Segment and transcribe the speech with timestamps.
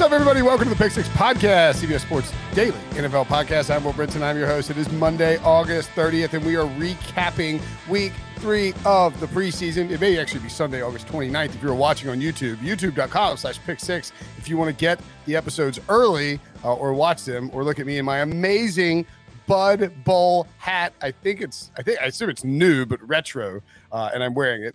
[0.00, 0.40] What's up, everybody?
[0.40, 3.68] Welcome to the Pick Six Podcast, CBS Sports Daily NFL Podcast.
[3.68, 4.22] I'm Will Brinson.
[4.22, 4.70] I'm your host.
[4.70, 9.90] It is Monday, August 30th, and we are recapping week three of the preseason.
[9.90, 13.78] It may actually be Sunday, August 29th if you're watching on YouTube, youtube.com slash pick
[13.78, 14.10] six.
[14.38, 17.84] If you want to get the episodes early uh, or watch them or look at
[17.84, 19.04] me in my amazing
[19.46, 20.94] Bud Bowl hat.
[21.02, 23.60] I think it's, I think, I assume it's new, but retro,
[23.92, 24.74] uh, and I'm wearing it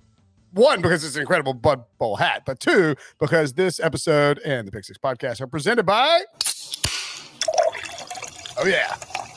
[0.56, 4.72] one because it's an incredible Bud Bowl hat, but two because this episode and the
[4.72, 6.22] Pick Six podcast are presented by.
[8.58, 8.96] Oh yeah,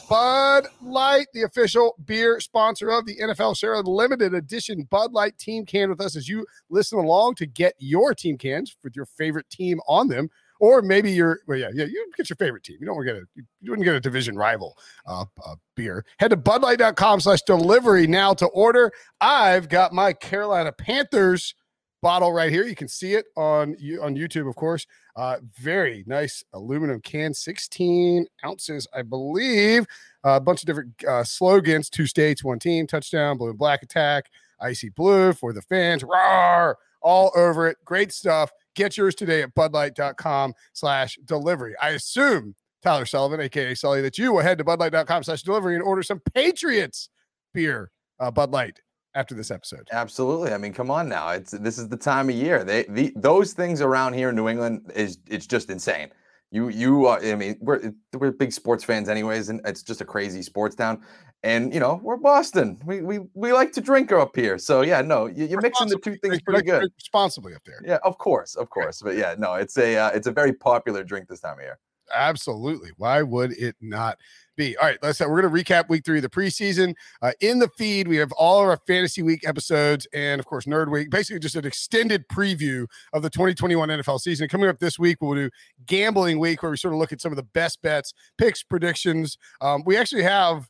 [0.08, 3.56] Bud Light, the official beer sponsor of the NFL.
[3.56, 7.46] Share a limited edition Bud Light team can with us as you listen along to
[7.46, 11.70] get your team cans with your favorite team on them or maybe you're well, yeah,
[11.72, 12.78] yeah, you get your favorite team.
[12.80, 13.22] You don't get a
[13.60, 14.76] you wouldn't get a division rival
[15.06, 16.04] uh, uh, beer.
[16.18, 18.92] Head to budlight.com slash delivery now to order.
[19.20, 21.54] I've got my Carolina Panthers
[22.00, 22.64] bottle right here.
[22.64, 24.86] You can see it on you on YouTube, of course.
[25.16, 29.84] Uh, very nice aluminum can, 16 ounces, I believe.
[30.24, 34.26] a bunch of different uh, slogans: two states, one team, touchdown, blue and black attack,
[34.60, 37.78] icy blue for the fans, roar, all over it.
[37.84, 38.50] Great stuff.
[38.78, 41.74] Get yours today at budlight.com slash delivery.
[41.82, 45.82] I assume Tyler Sullivan, aka Sully, that you will head to budlight.com slash delivery and
[45.82, 47.08] order some Patriots
[47.52, 48.78] beer, uh, Bud Light,
[49.16, 49.88] after this episode.
[49.90, 50.52] Absolutely.
[50.52, 51.30] I mean, come on now.
[51.30, 52.62] It's this is the time of year.
[52.62, 56.10] They the those things around here in New England is it's just insane.
[56.52, 60.04] You you uh, I mean, we're we're big sports fans anyways, and it's just a
[60.04, 61.02] crazy sports town.
[61.44, 62.80] And you know, we're Boston.
[62.84, 64.58] We we we like to drink up here.
[64.58, 66.90] So yeah, no, you, are mixing the two things pretty good.
[66.96, 67.80] Responsibly up there.
[67.84, 69.00] Yeah, of course, of course.
[69.00, 71.78] But yeah, no, it's a uh, it's a very popular drink this time of year.
[72.14, 72.90] Absolutely.
[72.96, 74.18] Why would it not
[74.56, 74.76] be?
[74.76, 75.18] All right, let's.
[75.18, 76.94] Say we're going to recap week three of the preseason.
[77.22, 80.64] Uh, in the feed, we have all of our fantasy week episodes, and of course,
[80.64, 81.10] Nerd Week.
[81.10, 84.48] Basically, just an extended preview of the 2021 NFL season.
[84.48, 85.50] Coming up this week, we'll do
[85.86, 89.38] Gambling Week, where we sort of look at some of the best bets, picks, predictions.
[89.60, 90.68] Um, we actually have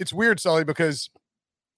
[0.00, 1.10] it's weird, Sully, because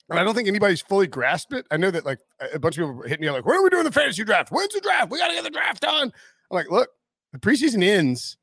[0.09, 1.67] and I don't think anybody's fully grasped it.
[1.71, 2.19] I know that like
[2.53, 4.51] a bunch of people hit me like, "When are we doing the fantasy draft?
[4.51, 5.11] When's the draft?
[5.11, 6.13] We got to get the draft done."
[6.51, 6.89] I'm like, "Look,
[7.33, 8.37] the preseason ends,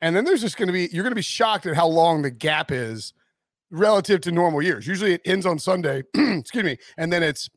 [0.00, 2.22] and then there's just going to be you're going to be shocked at how long
[2.22, 3.12] the gap is
[3.70, 4.86] relative to normal years.
[4.86, 7.48] Usually, it ends on Sunday, excuse me, and then it's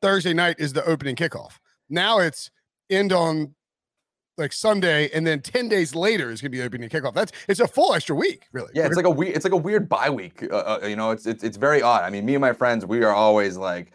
[0.00, 1.58] Thursday night is the opening kickoff.
[1.88, 2.50] Now it's
[2.88, 3.54] end on
[4.40, 7.14] like Sunday, and then ten days later is going to be opening kickoff.
[7.14, 8.70] That's it's a full extra week, really.
[8.74, 9.36] Yeah, it's like a week.
[9.36, 10.42] It's like a weird bye week.
[10.50, 12.02] Uh, uh, you know, it's, it's it's very odd.
[12.02, 13.92] I mean, me and my friends, we are always like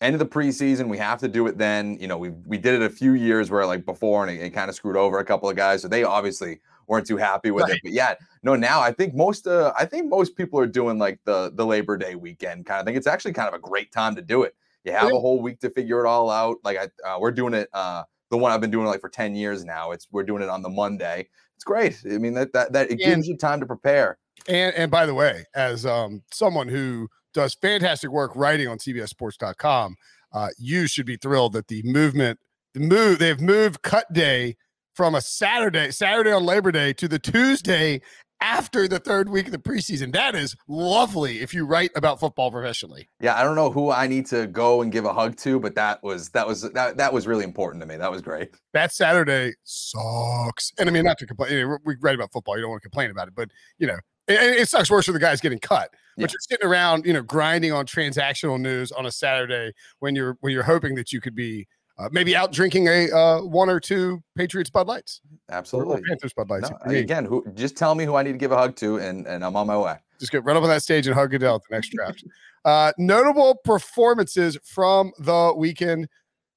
[0.00, 0.88] end of the preseason.
[0.88, 1.96] We have to do it then.
[2.00, 4.50] You know, we we did it a few years where like before, and it, it
[4.50, 5.82] kind of screwed over a couple of guys.
[5.82, 7.74] So they obviously weren't too happy with right.
[7.74, 7.80] it.
[7.82, 11.20] But yeah, no, now I think most uh I think most people are doing like
[11.24, 12.96] the the Labor Day weekend kind of thing.
[12.96, 14.54] It's actually kind of a great time to do it.
[14.84, 15.16] You have yeah.
[15.16, 16.58] a whole week to figure it all out.
[16.62, 17.68] Like I, uh, we're doing it.
[17.72, 18.04] uh
[18.34, 19.92] the one I've been doing like for 10 years now.
[19.92, 21.28] It's we're doing it on the Monday.
[21.54, 22.00] It's great.
[22.04, 24.18] I mean that that that it and, gives you time to prepare.
[24.48, 29.96] And and by the way, as um someone who does fantastic work writing on CBSSports.com,
[30.32, 32.40] uh, you should be thrilled that the movement,
[32.74, 34.56] the move, they've moved cut day
[34.94, 38.00] from a Saturday, Saturday on Labor Day to the Tuesday
[38.44, 40.12] after the third week of the preseason.
[40.12, 43.08] That is lovely if you write about football professionally.
[43.18, 45.74] Yeah, I don't know who I need to go and give a hug to, but
[45.76, 47.96] that was that was that that was really important to me.
[47.96, 48.50] That was great.
[48.74, 50.72] That Saturday sucks.
[50.78, 51.78] And I mean, not to complain.
[51.84, 52.56] We write about football.
[52.56, 55.12] You don't want to complain about it, but you know, it, it sucks worse for
[55.12, 55.90] the guys getting cut.
[56.16, 56.28] But yeah.
[56.32, 60.52] you're sitting around, you know, grinding on transactional news on a Saturday when you're when
[60.52, 61.66] you're hoping that you could be
[61.98, 65.20] uh, maybe out drinking a uh, one or two Patriots Bud Lights.
[65.50, 66.70] Absolutely, Panthers Bud Lights.
[66.70, 69.26] No, again, who just tell me who I need to give a hug to, and
[69.26, 69.96] and I'm on my way.
[70.18, 72.24] Just get right up on that stage and hug Goodell at the next draft.
[72.64, 76.08] uh, notable performances from the weekend.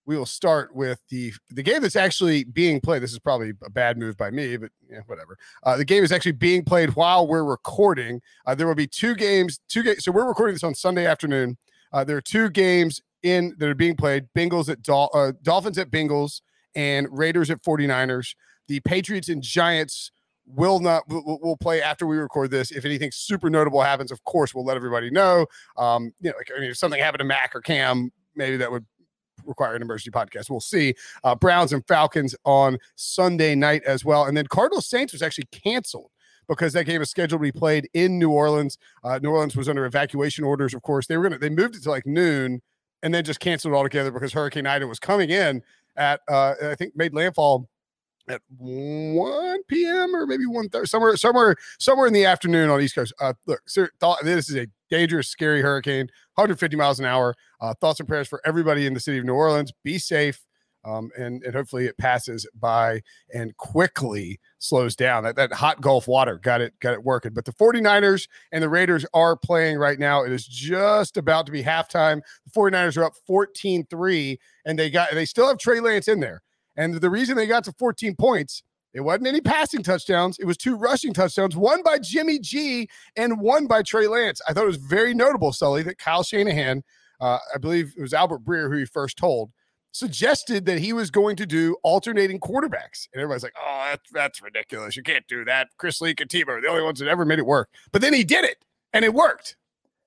[0.06, 3.04] We will start with the the game that's actually being played.
[3.04, 5.38] This is probably a bad move by me, but yeah, whatever.
[5.64, 8.22] Uh, the game is actually being played while we're recording.
[8.46, 9.60] Uh, there will be two games.
[9.68, 10.04] Two games.
[10.06, 11.58] So we're recording this on Sunday afternoon.
[11.92, 15.78] Uh, there are two games in that are being played Bengals at Dol- uh, Dolphins
[15.78, 16.42] at Bengals
[16.76, 18.36] and Raiders at 49ers.
[18.68, 20.12] The Patriots and Giants
[20.46, 22.72] will not will, will play after we record this.
[22.72, 25.46] If anything super notable happens, of course, we'll let everybody know.
[25.78, 28.72] Um, you know, like, I mean, if something happened to Mac or Cam, maybe that
[28.72, 28.86] would
[29.46, 30.50] require an emergency podcast.
[30.50, 30.94] We'll see.
[31.24, 35.48] Uh, Browns and Falcons on Sunday night as well, and then Cardinals Saints was actually
[35.52, 36.12] canceled
[36.48, 38.78] because that game is scheduled to be played in New Orleans.
[39.04, 41.08] Uh, New Orleans was under evacuation orders, of course.
[41.08, 42.62] They were gonna they moved it to like noon
[43.04, 45.62] and then just canceled altogether because Hurricane Ida was coming in
[45.96, 47.70] at uh, I think made landfall
[48.30, 50.16] at 1 p.m.
[50.16, 53.14] or maybe 1 30, somewhere somewhere somewhere in the afternoon on East Coast.
[53.20, 57.36] Uh, look, sir, thought this is a dangerous, scary hurricane, 150 miles an hour.
[57.62, 59.72] Uh, thoughts and prayers for everybody in the city of New Orleans.
[59.84, 60.42] Be safe.
[60.88, 63.02] Um, and, and hopefully it passes by
[63.34, 65.24] and quickly slows down.
[65.24, 67.34] That, that hot Gulf water got it got it working.
[67.34, 70.24] But the 49ers and the Raiders are playing right now.
[70.24, 72.22] It is just about to be halftime.
[72.46, 76.42] The 49ers are up 14-3, and they got they still have Trey Lance in there.
[76.78, 78.64] And the reason they got to 14 points
[78.94, 80.40] it wasn't any passing touchdowns.
[80.40, 84.42] It was two rushing touchdowns, one by Jimmy G and one by Trey Lance.
[84.48, 86.84] I thought it was very notable, Sully, that Kyle Shanahan,
[87.20, 89.52] uh, I believe it was Albert Breer who he first told,
[89.92, 93.08] suggested that he was going to do alternating quarterbacks.
[93.14, 94.96] And everybody's like, oh, that's, that's ridiculous.
[94.96, 95.70] You can't do that.
[95.78, 97.70] Chris Leak and Tebow are the only ones that ever made it work.
[97.92, 98.58] But then he did it,
[98.94, 99.56] and it worked.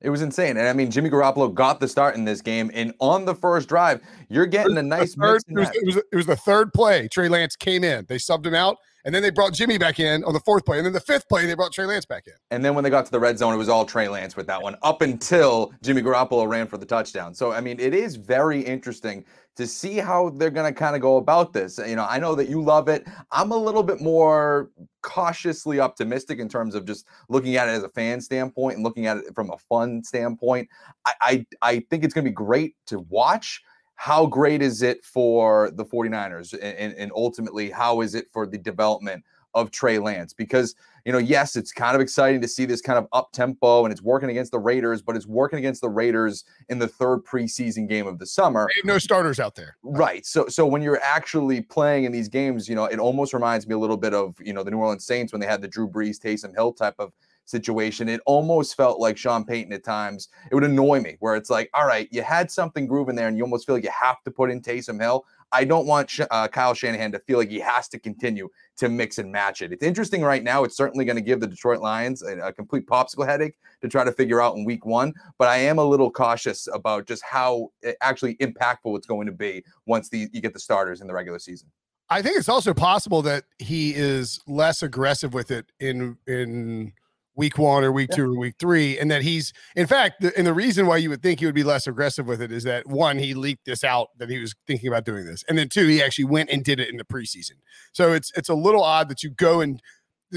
[0.01, 0.57] It was insane.
[0.57, 2.71] And I mean, Jimmy Garoppolo got the start in this game.
[2.73, 4.01] And on the first drive,
[4.31, 7.07] you're getting a nice third, it, was, it, was, it was the third play.
[7.09, 8.07] Trey Lance came in.
[8.09, 8.79] They subbed him out.
[9.05, 10.79] And then they brought Jimmy back in on the fourth play.
[10.79, 12.35] And then the fifth play, they brought Trey Lance back in.
[12.51, 14.47] And then when they got to the red zone, it was all Trey Lance with
[14.47, 17.35] that one up until Jimmy Garoppolo ran for the touchdown.
[17.35, 19.25] So, I mean, it is very interesting
[19.57, 21.79] to see how they're going to kind of go about this.
[21.79, 23.07] You know, I know that you love it.
[23.33, 24.71] I'm a little bit more
[25.03, 29.07] cautiously optimistic in terms of just looking at it as a fan standpoint and looking
[29.07, 30.69] at it from a fun standpoint.
[31.05, 33.61] I, I, I think it's going to be great to watch
[34.01, 38.57] how great is it for the 49ers and, and, ultimately how is it for the
[38.57, 39.23] development
[39.55, 40.33] of Trey Lance?
[40.33, 40.75] Because,
[41.05, 43.93] you know, yes, it's kind of exciting to see this kind of up tempo and
[43.93, 47.89] it's working against the Raiders, but it's working against the Raiders in the third preseason
[47.89, 48.69] game of the summer.
[48.85, 49.77] no starters out there.
[49.83, 50.25] Right.
[50.27, 53.75] So so when you're actually playing in these games, you know, it almost reminds me
[53.75, 55.89] a little bit of, you know, the New Orleans Saints when they had the Drew
[55.89, 57.13] Brees, Taysom Hill type of
[57.51, 58.09] situation.
[58.09, 60.29] It almost felt like Sean Payton at times.
[60.51, 63.37] It would annoy me where it's like, all right, you had something grooving there and
[63.37, 65.25] you almost feel like you have to put in Taysom Hill.
[65.53, 69.19] I don't want uh, Kyle Shanahan to feel like he has to continue to mix
[69.19, 69.73] and match it.
[69.73, 70.65] It's interesting right now.
[70.65, 74.05] It's certainly going to give the Detroit Lions a, a, complete popsicle headache to try
[74.05, 75.13] to figure out in week one.
[75.39, 79.33] But I am a little cautious about just how eh, actually impactful it's going to
[79.33, 81.69] be once the, you get the starters in the regular season.
[82.09, 86.93] I think it's also possible that he is less aggressive with it in in
[87.41, 90.47] week one or week two or week three, and that he's in fact, the, and
[90.47, 92.87] the reason why you would think he would be less aggressive with it is that
[92.87, 95.87] one, he leaked this out that he was thinking about doing this, and then two,
[95.87, 97.57] he actually went and did it in the preseason.
[97.93, 99.81] So it's it's a little odd that you go and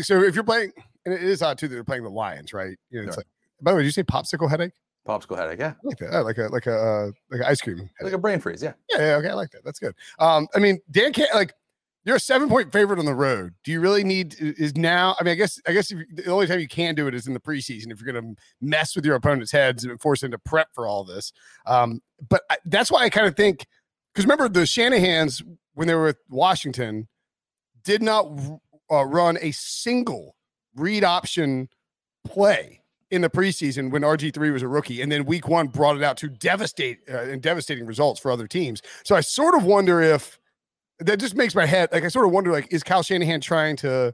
[0.01, 0.71] so if you're playing,
[1.05, 2.77] and it is odd too that they're playing the Lions, right?
[2.89, 3.27] You know, it's like.
[3.61, 4.73] By the way, did you say popsicle headache?
[5.07, 5.73] Popsicle headache, yeah.
[5.83, 6.23] I like that.
[6.23, 7.91] like a like a uh, like an ice cream, headache.
[8.01, 8.73] like a brain freeze, yeah.
[8.89, 9.63] Yeah, yeah, okay, I like that.
[9.63, 9.95] That's good.
[10.19, 11.53] Um, I mean, Dan can't like
[12.05, 13.53] you're a seven point favorite on the road.
[13.63, 15.15] Do you really need is now?
[15.19, 17.27] I mean, I guess I guess you, the only time you can do it is
[17.27, 20.31] in the preseason if you're going to mess with your opponent's heads and force them
[20.31, 21.31] to prep for all this.
[21.65, 23.65] Um, but I, that's why I kind of think
[24.13, 25.41] because remember the Shanahan's
[25.73, 27.07] when they were with Washington
[27.83, 28.27] did not
[28.91, 30.35] uh, run a single
[30.75, 31.69] read option
[32.25, 36.03] play in the preseason when RG3 was a rookie, and then week one brought it
[36.03, 38.81] out to devastate uh, and devastating results for other teams.
[39.03, 40.39] So I sort of wonder if
[40.99, 43.75] that just makes my head like I sort of wonder like is Kyle Shanahan trying
[43.77, 44.13] to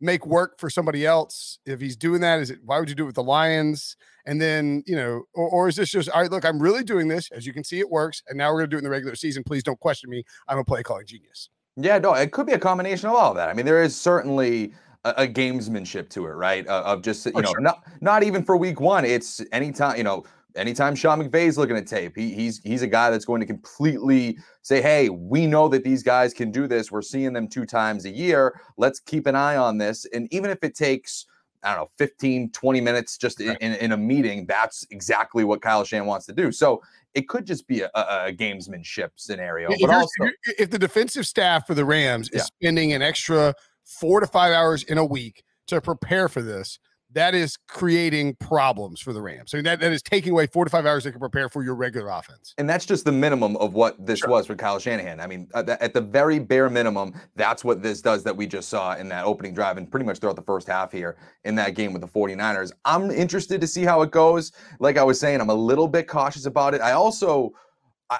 [0.00, 1.58] make work for somebody else?
[1.64, 3.96] If he's doing that, is it why would you do it with the Lions?
[4.26, 6.30] And then you know, or, or is this just all right?
[6.30, 7.30] Look, I'm really doing this.
[7.30, 9.14] As you can see, it works, and now we're gonna do it in the regular
[9.14, 9.44] season.
[9.44, 10.24] Please don't question me.
[10.48, 11.48] I'm a play calling genius.
[11.76, 13.48] Yeah, no, it could be a combination of all of that.
[13.48, 14.72] I mean, there is certainly
[15.04, 16.66] a, a gamesmanship to it, right?
[16.66, 17.60] Uh, of just you oh, know, sure.
[17.60, 19.04] not not even for week one.
[19.04, 20.24] It's anytime you know
[20.56, 24.38] anytime Sean McVay's looking at tape, he, he's he's a guy that's going to completely
[24.62, 26.90] say, "Hey, we know that these guys can do this.
[26.90, 28.60] We're seeing them two times a year.
[28.76, 31.26] Let's keep an eye on this." And even if it takes
[31.62, 34.46] I don't know, 15, 20 minutes just in, in, in, a meeting.
[34.46, 36.52] That's exactly what Kyle Shan wants to do.
[36.52, 36.80] So
[37.14, 39.70] it could just be a, a, a gamesmanship scenario.
[39.72, 42.42] If but also, if the defensive staff for the Rams is yeah.
[42.42, 46.78] spending an extra four to five hours in a week to prepare for this,
[47.16, 49.50] that is creating problems for the Rams.
[49.50, 51.74] So that, that is taking away four to five hours they can prepare for your
[51.74, 52.52] regular offense.
[52.58, 54.28] And that's just the minimum of what this sure.
[54.28, 55.18] was for Kyle Shanahan.
[55.18, 58.68] I mean, uh, at the very bare minimum, that's what this does that we just
[58.68, 61.74] saw in that opening drive and pretty much throughout the first half here in that
[61.74, 62.70] game with the 49ers.
[62.84, 64.52] I'm interested to see how it goes.
[64.78, 66.82] Like I was saying, I'm a little bit cautious about it.
[66.82, 67.54] I also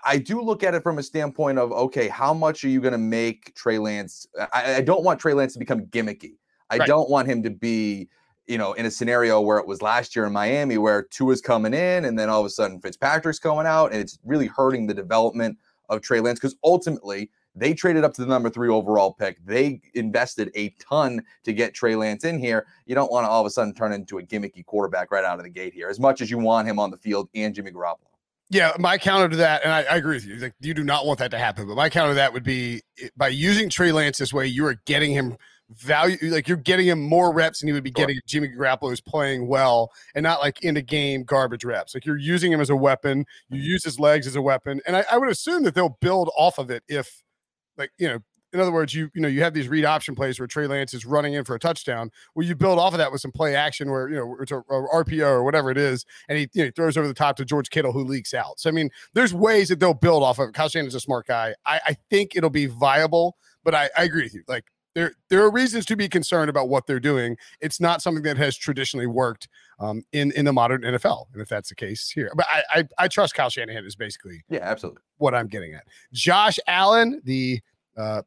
[0.04, 2.92] I, do look at it from a standpoint of okay, how much are you going
[2.92, 4.26] to make Trey Lance?
[4.52, 6.38] I, I, don't want Trey Lance to become gimmicky.
[6.70, 6.88] I right.
[6.88, 8.08] don't want him to be
[8.46, 11.74] you know, in a scenario where it was last year in Miami, where Tua's coming
[11.74, 14.94] in and then all of a sudden Fitzpatrick's going out, and it's really hurting the
[14.94, 19.44] development of Trey Lance because ultimately they traded up to the number three overall pick.
[19.44, 22.66] They invested a ton to get Trey Lance in here.
[22.84, 25.38] You don't want to all of a sudden turn into a gimmicky quarterback right out
[25.38, 27.70] of the gate here, as much as you want him on the field and Jimmy
[27.70, 28.06] Garoppolo.
[28.48, 30.36] Yeah, my counter to that, and I, I agree with you.
[30.36, 31.66] Like, you do not want that to happen.
[31.66, 34.64] But my counter to that would be eh, by using Trey Lance this way, you
[34.66, 35.36] are getting him
[35.70, 39.00] value like you're getting him more reps than he would be getting Jimmy Garoppolo who's
[39.00, 41.94] playing well and not like in a game garbage reps.
[41.94, 43.26] Like you're using him as a weapon.
[43.48, 43.66] You mm-hmm.
[43.66, 46.58] use his legs as a weapon, and I, I would assume that they'll build off
[46.58, 47.22] of it if
[47.76, 48.20] like you know
[48.56, 50.94] in other words, you you know you have these read option plays where Trey Lance
[50.94, 53.54] is running in for a touchdown, where you build off of that with some play
[53.54, 56.64] action, where you know it's a, a RPO or whatever it is, and he, you
[56.64, 58.58] know, throws over the top to George Kittle who leaks out.
[58.58, 60.48] So I mean, there's ways that they'll build off of.
[60.48, 60.54] It.
[60.54, 61.54] Kyle Shanahan's a smart guy.
[61.66, 64.42] I, I think it'll be viable, but I, I agree with you.
[64.48, 64.64] Like
[64.96, 67.36] there there are reasons to be concerned about what they're doing.
[67.60, 69.46] It's not something that has traditionally worked
[69.78, 72.88] um, in in the modern NFL, and if that's the case here, but I I,
[72.98, 75.84] I trust Kyle Shanahan is basically yeah, absolutely what I'm getting at.
[76.14, 77.60] Josh Allen, the
[77.98, 78.22] uh,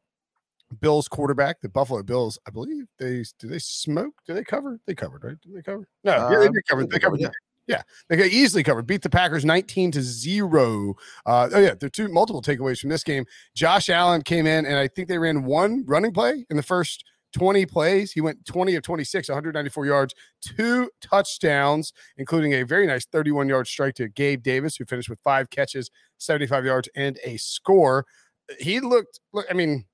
[0.80, 4.14] Bills quarterback, the Buffalo Bills, I believe they do they smoke?
[4.24, 4.78] Do they cover?
[4.86, 5.40] They covered, right?
[5.40, 5.88] Did they cover?
[6.04, 6.86] No, um, yeah, they um, did cover.
[6.86, 7.20] They covered.
[7.20, 7.30] Yeah.
[7.70, 8.84] Yeah, they got easily covered.
[8.84, 10.96] Beat the Packers 19 to 0.
[11.24, 13.24] Uh, oh, yeah, there are two multiple takeaways from this game.
[13.54, 17.04] Josh Allen came in, and I think they ran one running play in the first
[17.32, 18.10] 20 plays.
[18.10, 23.68] He went 20 of 26, 194 yards, two touchdowns, including a very nice 31 yard
[23.68, 28.04] strike to Gabe Davis, who finished with five catches, 75 yards, and a score.
[28.58, 29.84] He looked, look, I mean,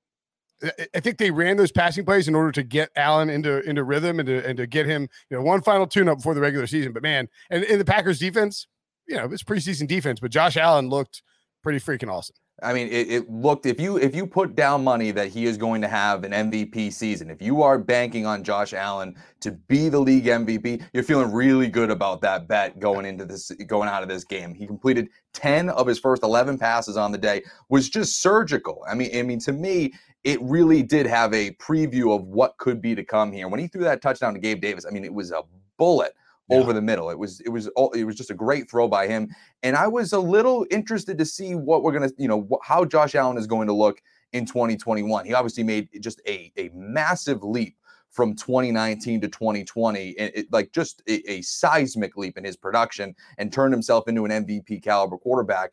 [0.63, 4.19] I think they ran those passing plays in order to get Allen into into rhythm
[4.19, 6.65] and to and to get him, you know, one final tune up before the regular
[6.65, 6.93] season.
[6.93, 8.67] But man, and in the Packers defense,
[9.07, 11.21] you know, it's preseason defense, but Josh Allen looked
[11.61, 12.35] pretty freaking awesome.
[12.63, 15.57] I mean, it, it, looked if you if you put down money that he is
[15.57, 19.89] going to have an MVP season, if you are banking on Josh Allen to be
[19.89, 24.01] the league MVP, you're feeling really good about that bet going into this going out
[24.01, 24.55] of this game.
[24.55, 28.83] He completed 10 of his first 11 passes on the day, was just surgical.
[28.89, 32.81] I mean, I mean to me, it really did have a preview of what could
[32.81, 33.47] be to come here.
[33.47, 35.43] When he threw that touchdown to Gabe Davis, I mean, it was a
[35.77, 36.15] bullet
[36.49, 36.57] yeah.
[36.57, 37.09] over the middle.
[37.09, 39.29] It was it was it was just a great throw by him,
[39.63, 43.15] and I was a little interested to see what we're gonna you know how Josh
[43.15, 44.01] Allen is going to look
[44.33, 45.25] in 2021.
[45.25, 47.75] He obviously made just a a massive leap
[48.09, 53.15] from 2019 to 2020, and it, like just a, a seismic leap in his production,
[53.37, 55.71] and turned himself into an MVP caliber quarterback.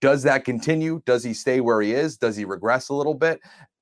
[0.00, 1.00] Does that continue?
[1.06, 2.18] Does he stay where he is?
[2.18, 3.40] Does he regress a little bit?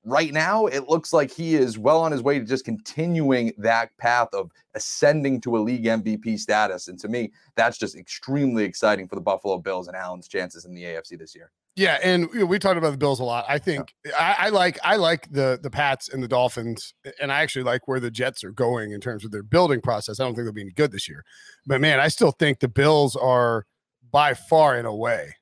[0.08, 3.96] Right now, it looks like he is well on his way to just continuing that
[3.98, 6.88] path of ascending to a league MVP status.
[6.88, 10.74] And to me, that's just extremely exciting for the Buffalo Bills and Allen's chances in
[10.74, 11.50] the AFC this year.
[11.76, 13.44] Yeah, and we talked about the Bills a lot.
[13.48, 14.12] I think yeah.
[14.18, 17.86] I, I, like I like the the Pats and the Dolphins, and I actually like
[17.86, 20.18] where the Jets are going in terms of their building process.
[20.18, 21.24] I don't think they'll be any good this year,
[21.66, 23.64] but man, I still think the Bills are
[24.10, 25.36] by far in a way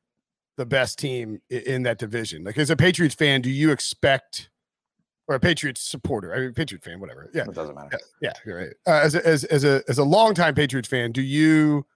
[0.56, 2.44] the best team in that division.
[2.44, 4.50] Like as a Patriots fan, do you expect
[5.28, 6.34] or a Patriots supporter.
[6.34, 7.30] I mean, Patriot fan, whatever.
[7.34, 7.90] Yeah, it doesn't matter.
[7.92, 8.72] Yeah, yeah you're right.
[8.86, 11.86] Uh, as a, as as a as a longtime Patriots fan, do you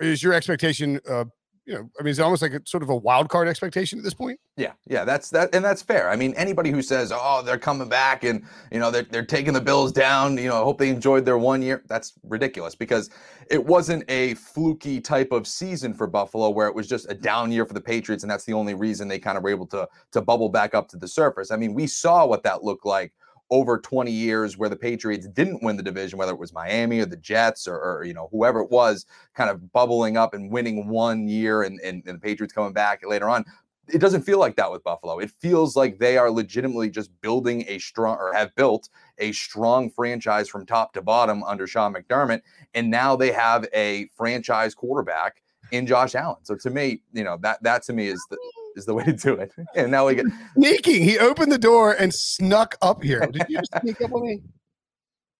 [0.00, 1.24] is your expectation uh,
[1.66, 4.04] you know, I mean, it's almost like a sort of a wild card expectation at
[4.04, 4.38] this point.
[4.56, 6.10] Yeah, yeah, that's that, and that's fair.
[6.10, 9.54] I mean, anybody who says, "Oh, they're coming back," and you know, they're they're taking
[9.54, 10.36] the Bills down.
[10.36, 11.82] You know, I hope they enjoyed their one year.
[11.88, 13.08] That's ridiculous because
[13.50, 17.50] it wasn't a fluky type of season for Buffalo where it was just a down
[17.50, 19.88] year for the Patriots, and that's the only reason they kind of were able to
[20.12, 21.50] to bubble back up to the surface.
[21.50, 23.12] I mean, we saw what that looked like
[23.50, 27.06] over 20 years where the Patriots didn't win the division, whether it was Miami or
[27.06, 30.88] the Jets or, or you know whoever it was, kind of bubbling up and winning
[30.88, 33.44] one year, and, and, and the Patriots coming back later on.
[33.88, 35.18] It doesn't feel like that with Buffalo.
[35.18, 39.90] It feels like they are legitimately just building a strong or have built a strong
[39.90, 42.40] franchise from top to bottom under Sean McDermott.
[42.72, 46.38] And now they have a franchise quarterback in Josh Allen.
[46.44, 48.38] So to me, you know, that that to me is the
[48.76, 49.52] is the way to do it.
[49.76, 51.02] And now we get sneaking.
[51.02, 53.20] He opened the door and snuck up here.
[53.20, 54.40] Did you sneak up on me?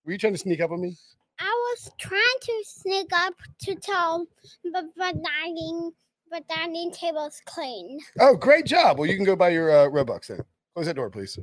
[0.04, 0.96] Were you trying to sneak up on me?
[1.38, 4.26] I was trying to sneak up to tell,
[4.72, 5.90] but but dining,
[6.30, 7.98] but dining table's clean.
[8.20, 8.98] Oh, great job!
[8.98, 10.40] Well, you can go buy your uh, Robux then.
[10.74, 11.38] Close that door, please.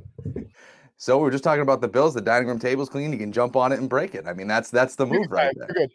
[0.96, 2.14] So we are just talking about the Bills.
[2.14, 3.12] The dining room table's clean.
[3.12, 4.26] You can jump on it and break it.
[4.26, 5.68] I mean, that's that's the move right there.
[5.74, 5.92] You're Good.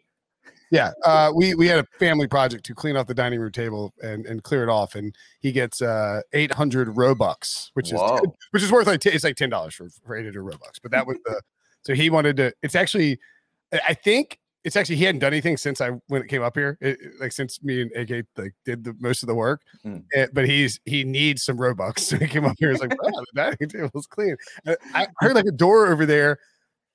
[0.70, 3.94] Yeah, uh, we we had a family project to clean off the dining room table
[4.04, 8.01] and, and clear it off, and he gets uh, eight hundred robux, which is
[8.51, 10.80] which is worth like t- it's like ten dollars for for eight hundred robux.
[10.82, 11.42] But that was the
[11.84, 12.54] so he wanted to.
[12.62, 13.18] It's actually,
[13.72, 16.77] I think it's actually he hadn't done anything since I when it came up here,
[16.82, 19.62] it, like since me and AK like did the most of the work.
[19.86, 20.04] Mm.
[20.12, 22.72] It, but he's he needs some robux, so he came up here.
[22.72, 24.36] It's like wow, the dining table's clean.
[24.94, 26.39] I heard like a door over there,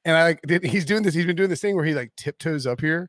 [0.05, 1.15] and I like he's doing this.
[1.15, 3.09] He's been doing this thing where he like tiptoes up here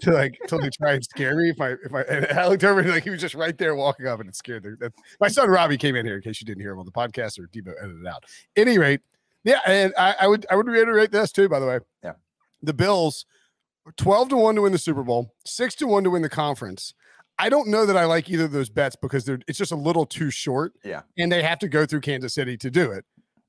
[0.00, 2.80] to like totally try and scare me if I if I and I looked over
[2.80, 4.88] and like he was just right there walking up and it scared me.
[5.20, 7.38] My son Robbie came in here in case you didn't hear him on the podcast
[7.38, 8.24] or Debo edited it out.
[8.56, 9.00] Any rate,
[9.44, 11.48] yeah, and I, I would I would reiterate this too.
[11.48, 12.14] By the way, yeah,
[12.62, 13.26] the Bills,
[13.96, 16.94] twelve to one to win the Super Bowl, six to one to win the conference.
[17.38, 19.76] I don't know that I like either of those bets because they're it's just a
[19.76, 20.72] little too short.
[20.84, 23.04] Yeah, and they have to go through Kansas City to do it.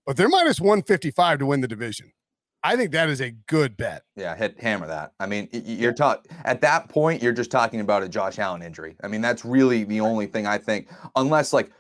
[0.06, 2.12] But they're minus one fifty five to win the division.
[2.66, 4.02] I think that is a good bet.
[4.16, 5.12] Yeah, hit hammer that.
[5.20, 8.96] I mean, you're talking at that point, you're just talking about a Josh Allen injury.
[9.04, 11.72] I mean, that's really the only thing I think, unless like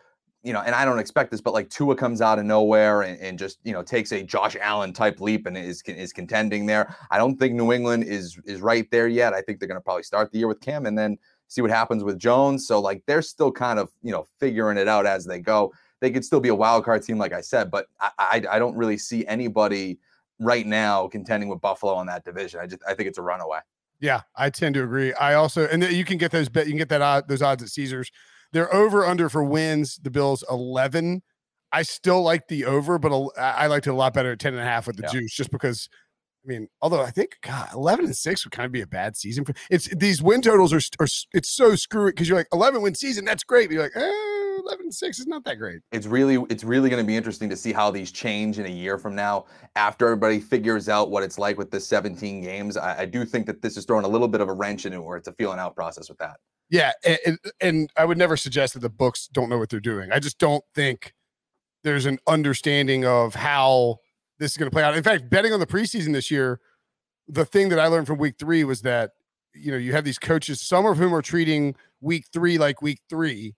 [0.43, 3.19] you know, and I don't expect this, but like Tua comes out of nowhere and,
[3.19, 6.95] and just you know takes a Josh Allen type leap and is is contending there.
[7.09, 9.33] I don't think New England is is right there yet.
[9.33, 11.71] I think they're going to probably start the year with Cam and then see what
[11.71, 12.67] happens with Jones.
[12.67, 15.73] So like they're still kind of you know figuring it out as they go.
[15.99, 18.59] They could still be a wild card team, like I said, but I I, I
[18.59, 19.97] don't really see anybody
[20.39, 22.59] right now contending with Buffalo on that division.
[22.59, 23.59] I just I think it's a runaway.
[23.99, 25.13] Yeah, I tend to agree.
[25.13, 27.63] I also and you can get those bet you can get that odd, those odds
[27.63, 28.11] at Caesars.
[28.51, 29.99] They're over under for wins.
[30.01, 31.21] The Bills 11.
[31.71, 34.61] I still like the over, but I liked it a lot better at 10 and
[34.61, 35.19] a half with the yeah.
[35.19, 35.89] juice just because
[36.45, 39.17] I mean, although I think God, 11 and 6 would kind of be a bad
[39.17, 42.81] season for it's these win totals are, are it's so screwy because you're like 11
[42.81, 43.67] win season, that's great.
[43.67, 44.34] But you're like, eh,
[44.65, 45.79] 11 and 6 is not that great.
[45.91, 48.69] It's really it's really going to be interesting to see how these change in a
[48.69, 49.45] year from now
[49.75, 52.77] after everybody figures out what it's like with the 17 games.
[52.77, 54.93] I, I do think that this is throwing a little bit of a wrench in
[54.93, 56.37] it where it's a feeling out process with that.
[56.69, 60.11] Yeah, and, and I would never suggest that the books don't know what they're doing.
[60.11, 61.13] I just don't think
[61.83, 63.97] there's an understanding of how
[64.39, 64.97] this is going to play out.
[64.97, 66.59] In fact, betting on the preseason this year,
[67.27, 69.11] the thing that I learned from week three was that
[69.53, 72.99] you know you have these coaches, some of whom are treating week three like week
[73.09, 73.55] three,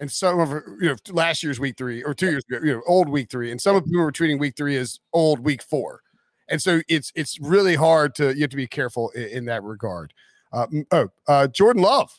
[0.00, 0.50] and some of
[0.80, 3.50] you know last year's week three or two years ago, you know, old week three,
[3.50, 6.02] and some of people are treating week three as old week four.
[6.48, 9.62] And so it's it's really hard to you have to be careful in, in that
[9.62, 10.12] regard.
[10.52, 12.10] Uh, oh, uh, Jordan Love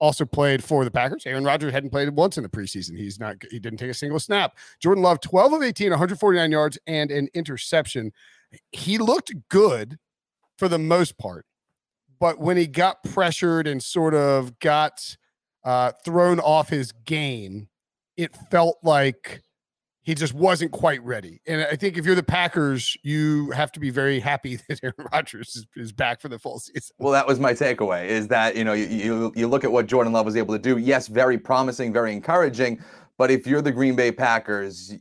[0.00, 1.26] also played for the Packers.
[1.26, 2.96] Aaron Rodgers hadn't played once in the preseason.
[2.96, 4.56] He's not, he didn't take a single snap.
[4.80, 8.12] Jordan Love, 12 of 18, 149 yards and an interception.
[8.72, 9.98] He looked good
[10.56, 11.46] for the most part.
[12.20, 15.16] But when he got pressured and sort of got
[15.68, 17.68] uh, thrown off his game,
[18.16, 19.42] it felt like
[20.00, 21.42] he just wasn't quite ready.
[21.46, 25.06] And I think if you're the Packers, you have to be very happy that Aaron
[25.12, 26.96] Rodgers is, is back for the full season.
[26.98, 29.86] Well, that was my takeaway is that, you know, you, you, you look at what
[29.86, 30.78] Jordan Love was able to do.
[30.78, 32.82] Yes, very promising, very encouraging.
[33.18, 34.94] But if you're the Green Bay Packers,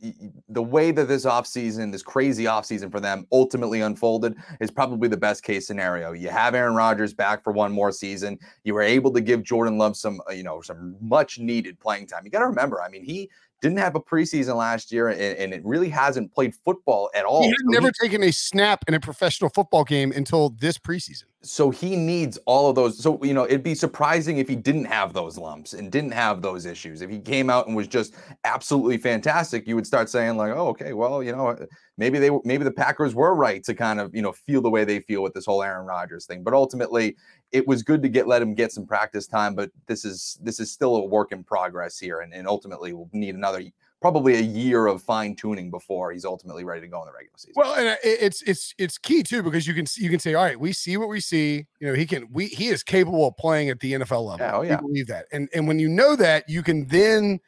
[0.49, 5.17] the way that this offseason, this crazy offseason for them ultimately unfolded is probably the
[5.17, 6.13] best case scenario.
[6.13, 8.39] You have Aaron Rodgers back for one more season.
[8.63, 12.07] You were able to give Jordan Love some, uh, you know, some much needed playing
[12.07, 12.25] time.
[12.25, 13.29] You got to remember, I mean, he
[13.61, 17.43] didn't have a preseason last year, and, and it really hasn't played football at all.
[17.43, 20.77] He had so never he, taken a snap in a professional football game until this
[20.79, 21.25] preseason.
[21.43, 23.01] So he needs all of those.
[23.01, 26.41] So you know, it'd be surprising if he didn't have those lumps and didn't have
[26.41, 27.01] those issues.
[27.01, 30.69] If he came out and was just absolutely fantastic, you would start saying like, "Oh,
[30.69, 31.55] okay, well, you know,
[31.97, 34.83] maybe they maybe the Packers were right to kind of you know feel the way
[34.83, 37.15] they feel with this whole Aaron Rodgers thing." But ultimately,
[37.51, 39.53] it was good to get let him get some practice time.
[39.53, 43.09] But this is this is still a work in progress here, and, and ultimately we'll
[43.13, 43.61] need another
[44.01, 47.37] probably a year of fine tuning before he's ultimately ready to go in the regular
[47.37, 47.53] season.
[47.55, 50.43] Well, and uh, it's it's it's key too because you can you can say, all
[50.43, 51.65] right, we see what we see.
[51.79, 54.37] You know, he can we he is capable of playing at the NFL level.
[54.39, 55.25] Yeah, oh yeah, we believe that.
[55.31, 57.39] And and when you know that, you can then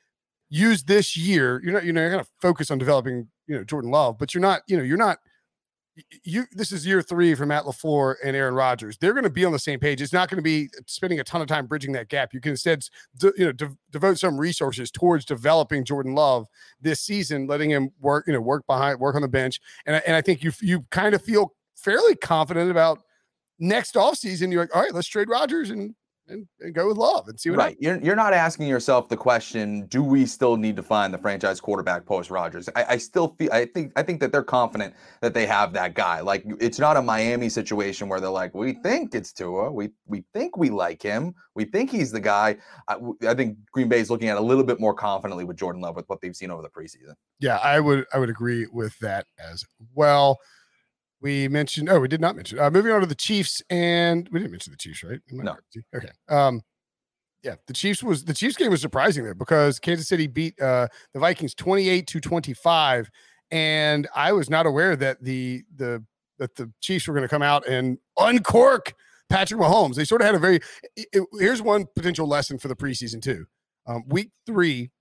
[0.49, 1.61] use this year.
[1.63, 4.33] You're not you know you're going to focus on developing you know Jordan Love, but
[4.33, 5.19] you're not you know you're not
[6.23, 8.97] you this is year three for Matt LaFleur and Aaron Rodgers.
[8.97, 10.01] They're going to be on the same page.
[10.01, 12.33] It's not going to be spending a ton of time bridging that gap.
[12.33, 12.83] You can instead,
[13.17, 16.47] de, you know, de, devote some resources towards developing Jordan Love
[16.81, 20.15] this season, letting him work, you know, work behind, work on the bench, and and
[20.15, 22.99] I think you you kind of feel fairly confident about
[23.59, 24.51] next offseason.
[24.51, 25.95] You're like, all right, let's trade Rodgers and
[26.29, 27.77] and, and go with love and see what right.
[27.79, 31.59] You're, you're not asking yourself the question, do we still need to find the franchise
[31.59, 32.69] quarterback post Rodgers?
[32.75, 35.95] I, I still feel I think I think that they're confident that they have that
[35.95, 36.21] guy.
[36.21, 40.23] Like it's not a Miami situation where they're like, we think it's Tua, we we
[40.33, 42.57] think we like him, we think he's the guy.
[42.87, 45.81] I, I think Green Bay is looking at a little bit more confidently with Jordan
[45.81, 47.13] Love with what they've seen over the preseason.
[47.39, 50.39] Yeah, I would I would agree with that as well.
[51.21, 52.59] We mentioned, oh, we did not mention.
[52.59, 55.19] Uh, moving on to the Chiefs, and we didn't mention the Chiefs, right?
[55.31, 55.55] No.
[55.95, 56.09] Okay.
[56.29, 56.61] Um,
[57.43, 60.87] yeah, the Chiefs was the Chiefs game was surprising there because Kansas City beat uh,
[61.13, 63.09] the Vikings 28 to 25.
[63.51, 66.03] And I was not aware that the the
[66.37, 68.93] that the Chiefs were going to come out and uncork
[69.29, 69.95] Patrick Mahomes.
[69.95, 70.59] They sort of had a very
[70.95, 73.45] it, here's one potential lesson for the preseason too.
[73.87, 74.91] Um, week three,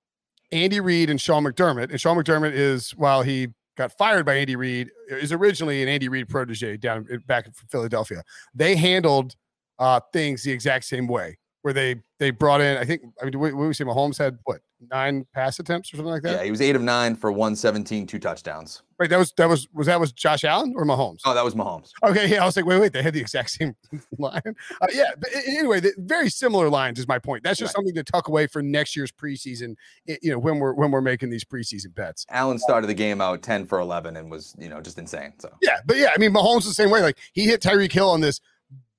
[0.53, 3.49] Andy Reid and Sean McDermott, and Sean McDermott is while he
[3.79, 8.23] got fired by Andy Reid, is originally an Andy Reid protege down back in Philadelphia.
[8.55, 9.37] They handled
[9.79, 12.77] uh, things the exact same way, where they they brought in.
[12.77, 14.61] I think I mean, what we say Mahomes had what
[14.91, 16.37] nine pass attempts or something like that.
[16.37, 18.83] Yeah, he was eight of nine for 117, two touchdowns.
[18.99, 21.21] Right, that was that was was that was Josh Allen or Mahomes?
[21.25, 21.91] Oh, that was Mahomes.
[22.03, 23.77] Okay, yeah, I was like, wait, wait, they had the exact same
[24.19, 24.43] line.
[24.45, 27.45] Uh, yeah, but anyway, the, very similar lines is my point.
[27.45, 27.77] That's just right.
[27.77, 29.77] something to tuck away for next year's preseason.
[30.07, 32.27] You know, when we're when we're making these preseason bets.
[32.31, 35.33] Allen started the game out ten for eleven and was you know just insane.
[35.39, 37.01] So yeah, but yeah, I mean, Mahomes the same way.
[37.01, 38.41] Like he hit Tyreek Hill on this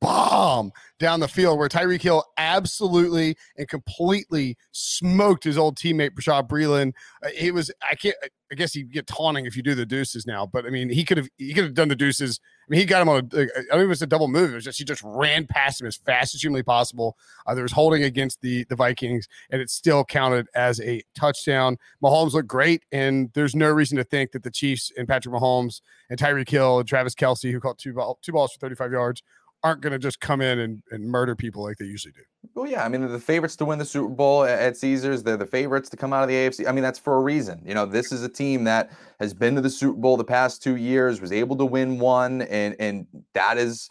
[0.01, 6.47] bomb down the field where Tyreek Hill absolutely and completely smoked his old teammate Bashaud
[6.47, 6.93] Breeland.
[7.23, 8.15] Uh, it was I can't
[8.51, 11.03] I guess you get taunting if you do the deuces now, but I mean he
[11.03, 12.39] could have he could have done the deuces.
[12.43, 13.37] I mean he got him on a
[13.71, 14.51] I mean it was a double move.
[14.51, 17.17] It was just he just ran past him as fast as humanly possible.
[17.45, 21.77] Uh, there was holding against the the Vikings and it still counted as a touchdown.
[22.03, 25.81] Mahomes looked great and there's no reason to think that the Chiefs and Patrick Mahomes
[26.09, 29.23] and Tyreek Hill and Travis Kelce who caught two ball, two balls for 35 yards
[29.63, 32.21] aren't going to just come in and, and murder people like they usually do.
[32.55, 32.85] Well, yeah.
[32.85, 35.23] I mean, they're the favorites to win the Super Bowl at Caesars.
[35.23, 36.67] They're the favorites to come out of the AFC.
[36.67, 37.61] I mean, that's for a reason.
[37.65, 40.63] You know, this is a team that has been to the Super Bowl the past
[40.63, 43.89] two years, was able to win one, and and that is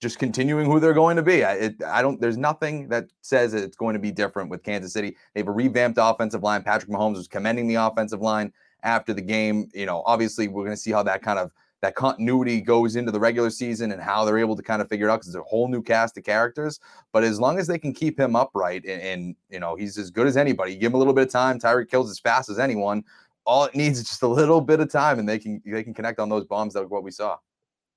[0.00, 1.44] just continuing who they're going to be.
[1.44, 2.20] I, it, I don't.
[2.20, 5.16] There's nothing that says it's going to be different with Kansas City.
[5.34, 6.62] They have a revamped offensive line.
[6.62, 9.68] Patrick Mahomes was commending the offensive line after the game.
[9.74, 11.50] You know, obviously, we're going to see how that kind of
[11.84, 15.06] that continuity goes into the regular season and how they're able to kind of figure
[15.06, 16.80] it out because it's a whole new cast of characters.
[17.12, 20.10] But as long as they can keep him upright and, and you know he's as
[20.10, 21.60] good as anybody, give him a little bit of time.
[21.60, 23.04] Tyreek Hill's as fast as anyone.
[23.44, 25.92] All it needs is just a little bit of time, and they can they can
[25.92, 26.72] connect on those bombs.
[26.72, 27.36] That what we saw.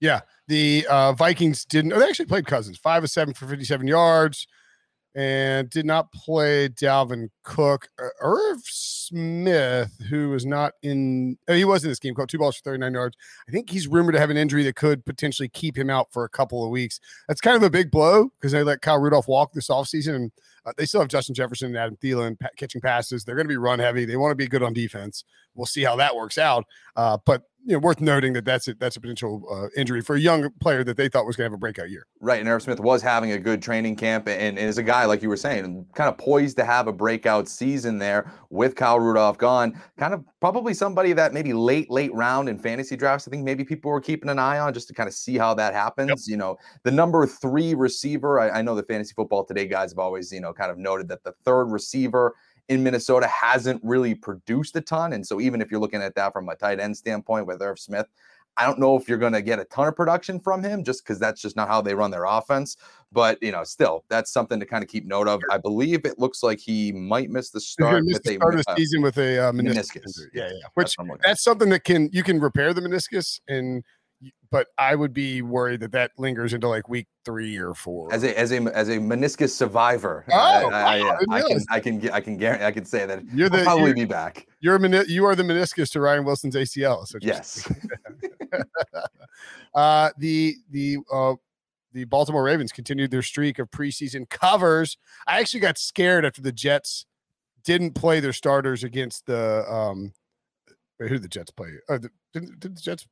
[0.01, 0.19] Yeah,
[0.49, 1.97] the uh, Vikings didn't.
[1.97, 4.47] They actually played Cousins, five of seven for fifty-seven yards
[5.17, 7.89] and did not play Dalvin Cook.
[7.99, 12.37] Uh, Irv Smith, who was not in, oh, he was in this game, caught two
[12.37, 13.17] balls for 39 yards.
[13.49, 16.23] I think he's rumored to have an injury that could potentially keep him out for
[16.23, 16.99] a couple of weeks.
[17.27, 20.15] That's kind of a big blow because they let Kyle Rudolph walk this offseason.
[20.15, 20.31] And
[20.67, 23.23] uh, they still have Justin Jefferson and Adam Thielen catching passes.
[23.23, 24.05] They're going to be run heavy.
[24.05, 25.23] They want to be good on defense.
[25.55, 26.65] We'll see how that works out.
[26.95, 30.15] Uh, but you know, worth noting that that's a, that's a potential uh, injury for
[30.15, 32.07] a young player that they thought was going to have a breakout year.
[32.21, 35.03] Right, and Irv Smith was having a good training camp, and, and is a guy
[35.03, 39.01] like you were saying, kind of poised to have a breakout season there with Kyle
[39.01, 39.79] Rudolph gone.
[39.97, 43.27] Kind of probably somebody that maybe late late round in fantasy drafts.
[43.27, 45.53] I think maybe people were keeping an eye on just to kind of see how
[45.55, 46.09] that happens.
[46.09, 46.19] Yep.
[46.27, 48.39] You know, the number three receiver.
[48.39, 51.09] I, I know the fantasy football today guys have always you know kind of noted
[51.09, 52.33] that the third receiver
[52.69, 55.13] in Minnesota hasn't really produced a ton.
[55.13, 57.79] And so even if you're looking at that from a tight end standpoint with Irv
[57.79, 58.07] Smith,
[58.57, 61.03] I don't know if you're going to get a ton of production from him just
[61.03, 62.75] because that's just not how they run their offense.
[63.11, 65.41] But you know, still, that's something to kind of keep note of.
[65.51, 68.71] I believe it looks like he might miss the start, miss the start of the
[68.71, 69.97] uh, season with a uh, meniscus.
[69.97, 70.21] meniscus.
[70.33, 70.67] Yeah, yeah.
[70.73, 73.83] Which that's, that's something that can you can repair the meniscus and
[74.49, 78.11] but I would be worried that that lingers into like week three or four.
[78.13, 80.63] As a as a as a meniscus survivor, oh, I,
[81.01, 83.49] wow, I, I, I can I can I can guarantee I can say that you're
[83.49, 84.47] the, probably be back.
[84.59, 87.05] You're a meni- you are the meniscus to Ryan Wilson's ACL.
[87.07, 87.69] So yes.
[89.75, 91.35] uh, the the uh,
[91.93, 94.97] the Baltimore Ravens continued their streak of preseason covers.
[95.27, 97.05] I actually got scared after the Jets
[97.63, 100.13] didn't play their starters against the um.
[100.99, 101.73] Wait, who did the Jets play?
[101.87, 103.05] Uh, the, did, did the Jets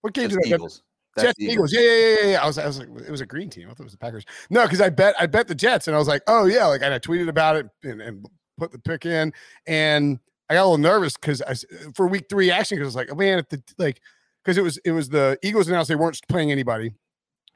[0.00, 0.82] what game did Eagles.
[1.16, 1.72] That's Jets Eagles.
[1.72, 1.72] Eagles.
[1.72, 2.42] Yeah, yeah, yeah, yeah.
[2.42, 3.66] I was, I was like, it was a green team.
[3.66, 4.24] I thought it was the Packers.
[4.48, 6.82] No, because I bet, I bet the Jets, and I was like, oh yeah, like,
[6.82, 8.26] and I tweeted about it and, and
[8.58, 9.32] put the pick in,
[9.66, 11.54] and I got a little nervous because I
[11.94, 14.00] for week three action because I was like, oh man, if the like,
[14.44, 16.92] because it was it was the Eagles announced they weren't playing anybody,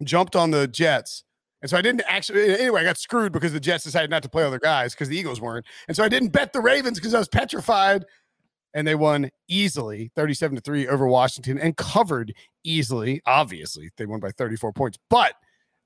[0.02, 1.24] jumped on the Jets.
[1.62, 4.28] And so I didn't actually, anyway, I got screwed because the Jets decided not to
[4.28, 5.64] play other guys because the Eagles weren't.
[5.88, 8.04] And so I didn't bet the Ravens because I was petrified
[8.74, 12.34] and they won easily 37 to 3 over Washington and covered
[12.64, 13.22] easily.
[13.24, 15.34] Obviously, they won by 34 points, but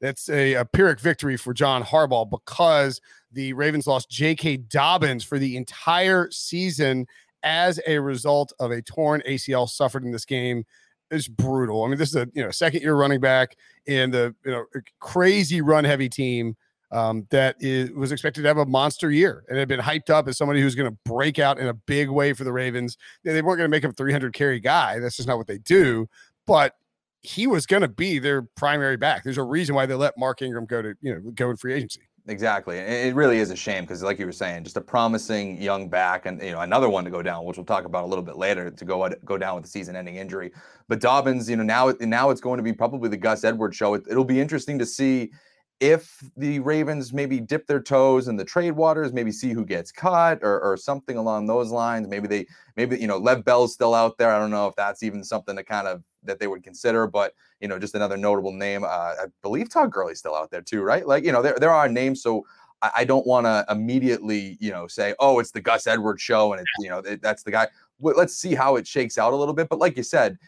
[0.01, 3.01] that's a, a Pyrrhic victory for John Harbaugh because
[3.33, 4.59] the Ravens lost J.K.
[4.59, 7.07] Dobbins for the entire season
[7.43, 10.65] as a result of a torn ACL suffered in this game.
[11.11, 11.85] It's brutal.
[11.85, 14.65] I mean, this is a you know second year running back in the you know
[15.01, 16.55] crazy run heavy team
[16.91, 20.27] um, that is, was expected to have a monster year and had been hyped up
[20.29, 22.97] as somebody who's going to break out in a big way for the Ravens.
[23.25, 24.99] They, they weren't going to make him a 300 carry guy.
[24.99, 26.09] That's just not what they do.
[26.47, 26.75] But
[27.21, 29.25] he was going to be their primary back.
[29.25, 31.75] There's a reason why they let Mark Ingram go to you know go in free
[31.75, 32.03] agency.
[32.29, 32.77] Exactly.
[32.77, 36.27] It really is a shame because, like you were saying, just a promising young back,
[36.27, 38.37] and you know another one to go down, which we'll talk about a little bit
[38.37, 40.53] later, to go go down with a season-ending injury.
[40.89, 43.95] But Dobbins, you know, now now it's going to be probably the Gus Edwards show.
[43.95, 45.33] It, it'll be interesting to see
[45.81, 49.93] if the Ravens maybe dip their toes in the trade waters, maybe see who gets
[49.93, 52.09] cut or, or something along those lines.
[52.09, 54.33] Maybe they, maybe, you know, Lev Bell's still out there.
[54.33, 57.33] I don't know if that's even something to kind of that they would consider, but,
[57.61, 58.83] you know, just another notable name.
[58.83, 61.07] Uh, I believe Todd Gurley's still out there too, right?
[61.07, 62.23] Like, you know, there, there are names.
[62.23, 62.45] So
[62.83, 66.53] I, I don't want to immediately, you know, say, oh, it's the Gus Edwards show
[66.53, 67.69] and it's, you know, that's the guy.
[68.01, 69.69] Let's see how it shakes out a little bit.
[69.69, 70.39] But like you said,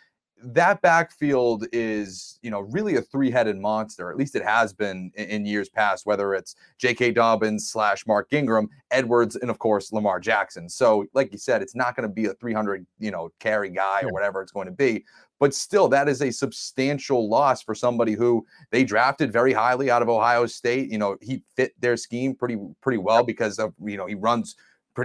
[0.42, 4.10] that backfield is, you know, really a three-headed monster.
[4.10, 6.06] At least it has been in, in years past.
[6.06, 7.12] Whether it's J.K.
[7.12, 10.68] Dobbins slash Mark Ingram, Edwards, and of course Lamar Jackson.
[10.68, 14.02] So, like you said, it's not going to be a 300, you know, carry guy
[14.02, 15.04] or whatever it's going to be.
[15.38, 20.02] but still, that is a substantial loss for somebody who they drafted very highly out
[20.02, 20.90] of Ohio State.
[20.90, 24.56] You know, he fit their scheme pretty pretty well because of you know he runs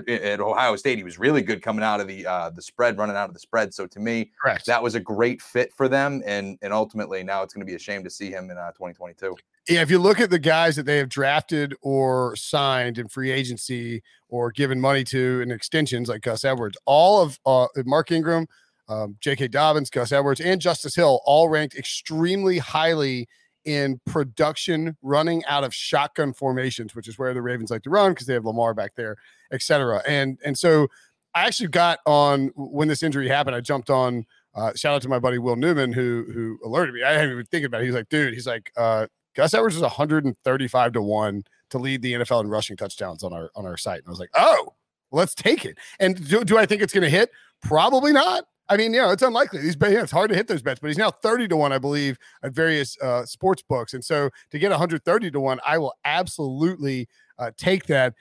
[0.07, 0.97] at Ohio State.
[0.97, 3.39] He was really good coming out of the uh, the spread, running out of the
[3.39, 3.73] spread.
[3.73, 4.65] So to me, Correct.
[4.65, 7.75] that was a great fit for them, and and ultimately now it's going to be
[7.75, 9.35] a shame to see him in uh, 2022.
[9.67, 13.31] Yeah, if you look at the guys that they have drafted or signed in free
[13.31, 18.47] agency or given money to in extensions like Gus Edwards, all of uh, Mark Ingram,
[18.87, 19.47] um, J.K.
[19.47, 23.27] Dobbins, Gus Edwards, and Justice Hill all ranked extremely highly
[23.65, 28.11] in production running out of shotgun formations, which is where the Ravens like to run
[28.11, 29.17] because they have Lamar back there,
[29.51, 30.01] et cetera.
[30.07, 30.87] And and so
[31.33, 33.55] I actually got on when this injury happened.
[33.55, 34.25] I jumped on.
[34.53, 37.03] Uh, shout out to my buddy Will Newman who who alerted me.
[37.03, 37.85] I hadn't even thinking about it.
[37.85, 42.13] He's like, dude, he's like, uh, Gus Edwards is 135 to one to lead the
[42.13, 43.99] NFL in rushing touchdowns on our on our site.
[43.99, 44.73] And I was like, oh,
[45.11, 45.77] let's take it.
[45.99, 47.31] And do, do I think it's going to hit?
[47.61, 48.45] Probably not.
[48.67, 49.61] I mean, you know, it's unlikely.
[49.61, 51.77] These yeah, it's hard to hit those bets, but he's now 30 to 1, I
[51.77, 53.93] believe, at various uh, sports books.
[53.93, 58.13] And so to get 130 to 1, I will absolutely uh, take that.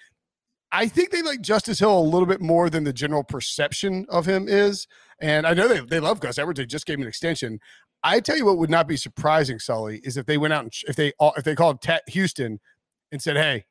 [0.70, 4.26] I think they like Justice Hill a little bit more than the general perception of
[4.26, 4.86] him is.
[5.20, 6.58] And I know they, they love Gus Edwards.
[6.58, 7.60] They just gave him an extension.
[8.02, 10.72] I tell you what would not be surprising, Sully, is if they went out and
[10.86, 12.60] if they if they called Houston
[13.10, 13.64] and said, "Hey,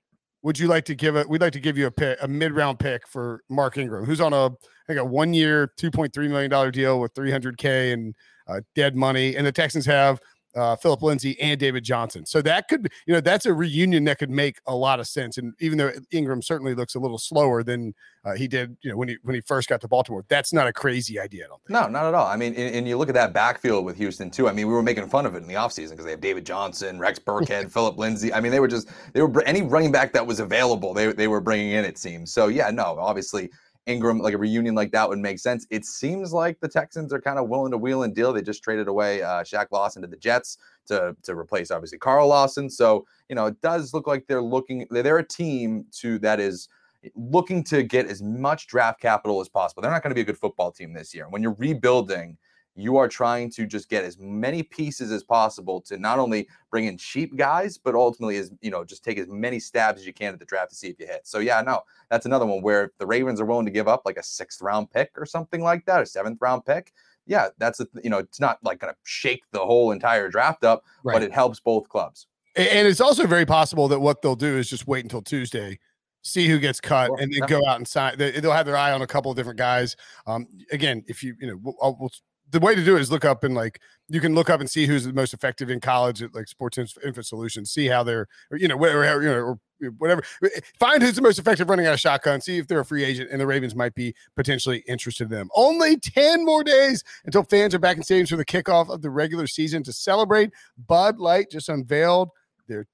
[0.43, 1.27] would you like to give it?
[1.27, 4.21] We'd like to give you a pick, a mid round pick for Mark Ingram, who's
[4.21, 7.31] on a I think a one year, two point three million dollar deal with three
[7.31, 8.13] hundred k and
[8.47, 10.19] uh, dead money, and the Texans have
[10.55, 12.25] uh, Philip Lindsay and David Johnson.
[12.25, 15.37] So that could, you know, that's a reunion that could make a lot of sense.
[15.37, 18.97] And even though Ingram certainly looks a little slower than uh, he did, you know,
[18.97, 21.45] when he when he first got to Baltimore, that's not a crazy idea.
[21.45, 21.69] I don't think.
[21.71, 22.27] No, not at all.
[22.27, 24.47] I mean, and, and you look at that backfield with Houston too.
[24.47, 26.45] I mean, we were making fun of it in the offseason because they have David
[26.45, 28.33] Johnson, Rex Burkhead, Philip Lindsay.
[28.33, 31.27] I mean, they were just they were any running back that was available, they they
[31.27, 31.85] were bringing in.
[31.85, 32.47] It seems so.
[32.47, 33.49] Yeah, no, obviously
[33.85, 35.67] Ingram, like a reunion like that would make sense.
[35.69, 38.31] It seems like the Texans are kind of willing to wheel and deal.
[38.31, 42.27] They just traded away uh, Shaq Lawson to the Jets to to replace obviously Carl
[42.29, 42.69] Lawson.
[42.69, 44.87] So you know it does look like they're looking.
[44.89, 46.69] They're a team to that is
[47.15, 49.81] looking to get as much draft capital as possible.
[49.81, 51.27] They're not going to be a good football team this year.
[51.29, 52.37] When you're rebuilding,
[52.75, 56.85] you are trying to just get as many pieces as possible to not only bring
[56.85, 60.13] in cheap guys, but ultimately as you know, just take as many stabs as you
[60.13, 61.21] can at the draft to see if you hit.
[61.23, 64.17] So yeah, no, that's another one where the Ravens are willing to give up like
[64.17, 66.93] a sixth round pick or something like that, a seventh round pick.
[67.25, 70.65] Yeah, that's a, you know, it's not like going to shake the whole entire draft
[70.65, 71.13] up, right.
[71.13, 72.27] but it helps both clubs.
[72.55, 75.79] And it's also very possible that what they'll do is just wait until Tuesday
[76.23, 78.17] see who gets cut and then go out and sign.
[78.17, 79.95] They'll have their eye on a couple of different guys.
[80.25, 82.11] Um, again, if you you know, we'll, we'll
[82.53, 84.69] the way to do it is look up and like you can look up and
[84.69, 88.27] see who's the most effective in college at like sports info solutions see how they're
[88.51, 89.59] or, you know whatever you know or
[89.97, 90.23] whatever.
[90.41, 93.03] Uh, find who's the most effective running out of shotgun see if they're a free
[93.03, 95.49] agent and the ravens might be potentially interested in them.
[95.55, 99.09] Only 10 more days until fans are back in stadiums for the kickoff of the
[99.09, 100.51] regular season to celebrate.
[100.87, 102.29] Bud light just unveiled
[102.67, 102.85] their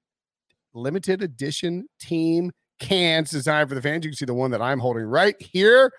[0.72, 4.04] limited edition team cans designed for the fans.
[4.04, 5.92] You can see the one that i'm holding right here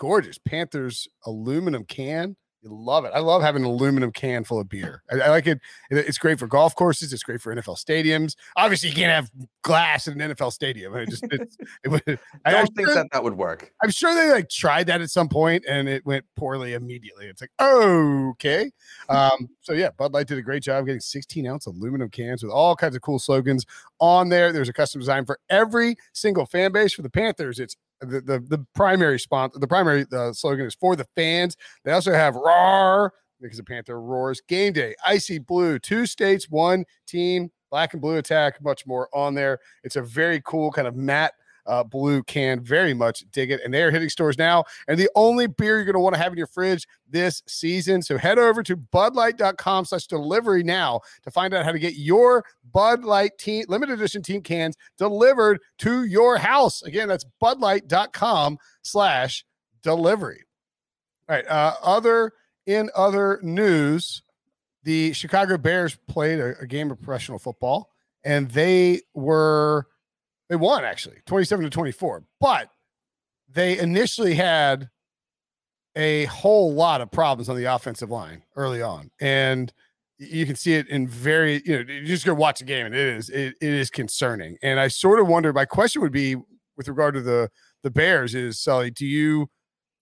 [0.00, 2.34] gorgeous Panthers aluminum can.
[2.62, 3.12] You love it.
[3.14, 5.02] I love having an aluminum can full of beer.
[5.10, 5.60] I, I, like it.
[5.88, 7.10] It's great for golf courses.
[7.10, 8.34] It's great for NFL stadiums.
[8.54, 9.30] Obviously, you can't have
[9.62, 10.94] glass in an NFL stadium.
[10.94, 11.48] I just it,
[12.44, 13.72] I don't think sure, that that would work.
[13.82, 17.28] I'm sure they like tried that at some point and it went poorly immediately.
[17.28, 18.70] It's like okay.
[19.08, 22.52] Um, so yeah, Bud Light did a great job getting 16 ounce aluminum cans with
[22.52, 23.64] all kinds of cool slogans
[24.00, 24.52] on there.
[24.52, 27.58] There's a custom design for every single fan base for the Panthers.
[27.58, 31.56] It's the, the, the primary sponsor, the primary uh, slogan is for the fans.
[31.84, 34.40] They also have RAR because the Panther roars.
[34.48, 39.34] Game day, icy blue, two states, one team, black and blue attack, much more on
[39.34, 39.58] there.
[39.84, 41.34] It's a very cool kind of matte
[41.66, 42.60] uh, blue can.
[42.60, 43.60] Very much dig it.
[43.64, 44.64] And they are hitting stores now.
[44.88, 48.02] And the only beer you're going to want to have in your fridge this season.
[48.02, 52.44] So head over to budlight.com slash delivery now to find out how to get your
[52.72, 56.82] Bud Light team limited edition team cans delivered to your house.
[56.82, 59.44] Again, that's budlight.com slash
[59.82, 60.44] delivery.
[61.28, 61.46] All right.
[61.46, 62.32] Uh, other
[62.66, 64.22] in other news,
[64.84, 67.90] the Chicago Bears played a, a game of professional football
[68.24, 69.86] and they were
[70.50, 72.68] they won actually 27 to 24, but
[73.48, 74.90] they initially had
[75.96, 79.10] a whole lot of problems on the offensive line early on.
[79.20, 79.72] And
[80.18, 82.94] you can see it in very, you know, you just go watch the game and
[82.94, 84.58] it is, it, it is concerning.
[84.60, 86.34] And I sort of wonder, my question would be
[86.76, 87.48] with regard to the,
[87.84, 89.48] the Bears is Sully, do you,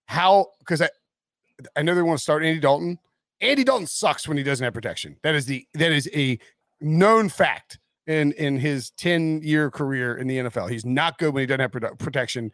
[0.06, 0.88] how, because I,
[1.76, 2.98] I know they want to start Andy Dalton.
[3.42, 5.16] Andy Dalton sucks when he doesn't have protection.
[5.22, 6.38] That is the, that is a
[6.80, 10.70] known fact in in his 10 year career in the NFL.
[10.70, 12.50] He's not good when he doesn't have protection.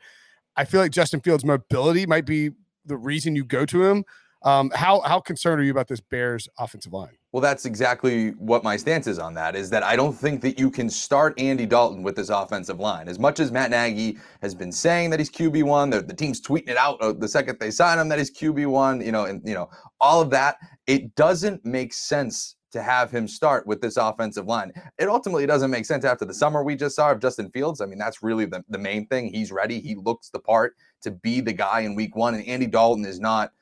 [0.56, 2.50] I feel like Justin Fields' mobility might be
[2.84, 4.04] the reason you go to him.
[4.42, 7.16] Um, how how concerned are you about this Bears offensive line?
[7.32, 9.56] Well, that's exactly what my stance is on that.
[9.56, 13.08] Is that I don't think that you can start Andy Dalton with this offensive line.
[13.08, 16.42] As much as Matt Nagy has been saying that he's QB one, the, the team's
[16.42, 19.00] tweeting it out uh, the second they sign him that he's QB one.
[19.00, 20.56] You know, and you know all of that.
[20.86, 24.72] It doesn't make sense to have him start with this offensive line.
[24.98, 27.80] It ultimately doesn't make sense after the summer we just saw of Justin Fields.
[27.80, 29.32] I mean, that's really the, the main thing.
[29.32, 29.80] He's ready.
[29.80, 32.34] He looks the part to be the guy in week one.
[32.34, 33.52] And Andy Dalton is not,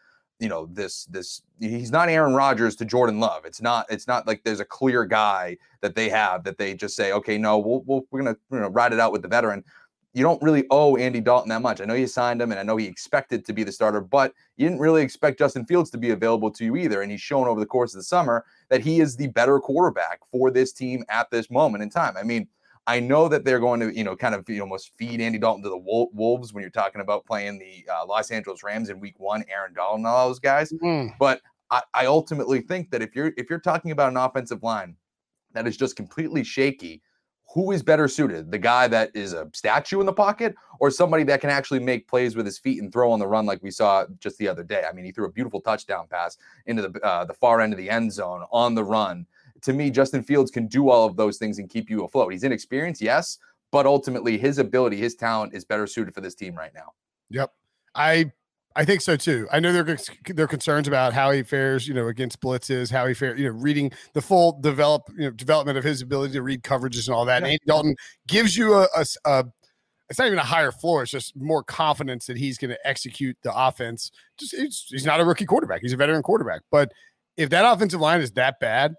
[0.40, 3.44] you know, this this he's not Aaron Rodgers to Jordan Love.
[3.44, 6.96] It's not it's not like there's a clear guy that they have that they just
[6.96, 9.62] say, okay, no, we'll, we'll we're gonna you know ride it out with the veteran
[10.14, 11.80] you don't really owe Andy Dalton that much.
[11.80, 14.34] I know you signed him and I know he expected to be the starter, but
[14.56, 17.02] you didn't really expect Justin Fields to be available to you either.
[17.02, 20.20] And he's shown over the course of the summer that he is the better quarterback
[20.30, 22.16] for this team at this moment in time.
[22.16, 22.46] I mean,
[22.86, 25.38] I know that they're going to, you know, kind of you know, almost feed Andy
[25.38, 28.98] Dalton to the Wolves when you're talking about playing the uh, Los Angeles Rams in
[28.98, 30.72] Week One, Aaron Donald, all those guys.
[30.72, 31.14] Mm.
[31.18, 34.96] But I, I ultimately think that if you're if you're talking about an offensive line
[35.52, 37.02] that is just completely shaky,
[37.52, 38.50] who is better suited?
[38.50, 42.08] The guy that is a statue in the pocket or somebody that can actually make
[42.08, 44.62] plays with his feet and throw on the run like we saw just the other
[44.62, 44.84] day?
[44.88, 47.78] I mean, he threw a beautiful touchdown pass into the uh, the far end of
[47.78, 49.26] the end zone on the run.
[49.62, 52.32] To me, Justin Fields can do all of those things and keep you afloat.
[52.32, 53.38] He's inexperienced, yes,
[53.70, 56.92] but ultimately his ability, his talent is better suited for this team right now.
[57.30, 57.52] Yep.
[57.94, 58.32] I
[58.74, 59.48] I think so too.
[59.52, 63.14] I know there there concerns about how he fares, you know, against blitzes, how he
[63.14, 66.62] fares, you know, reading the full develop, you know, development of his ability to read
[66.62, 67.34] coverages and all that.
[67.34, 67.36] Yeah.
[67.38, 69.44] And Andy Dalton gives you a, a, a,
[70.08, 71.02] it's not even a higher floor.
[71.02, 74.10] It's just more confidence that he's going to execute the offense.
[74.38, 74.54] Just
[74.90, 75.80] he's not a rookie quarterback.
[75.82, 76.62] He's a veteran quarterback.
[76.70, 76.92] But
[77.36, 78.94] if that offensive line is that bad,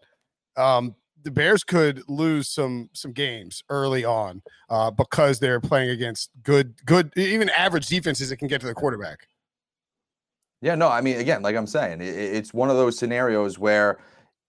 [0.58, 6.32] um, the Bears could lose some some games early on uh, because they're playing against
[6.44, 9.28] good, good, even average defenses that can get to the quarterback.
[10.64, 14.00] Yeah, no, I mean, again, like I'm saying, it, it's one of those scenarios where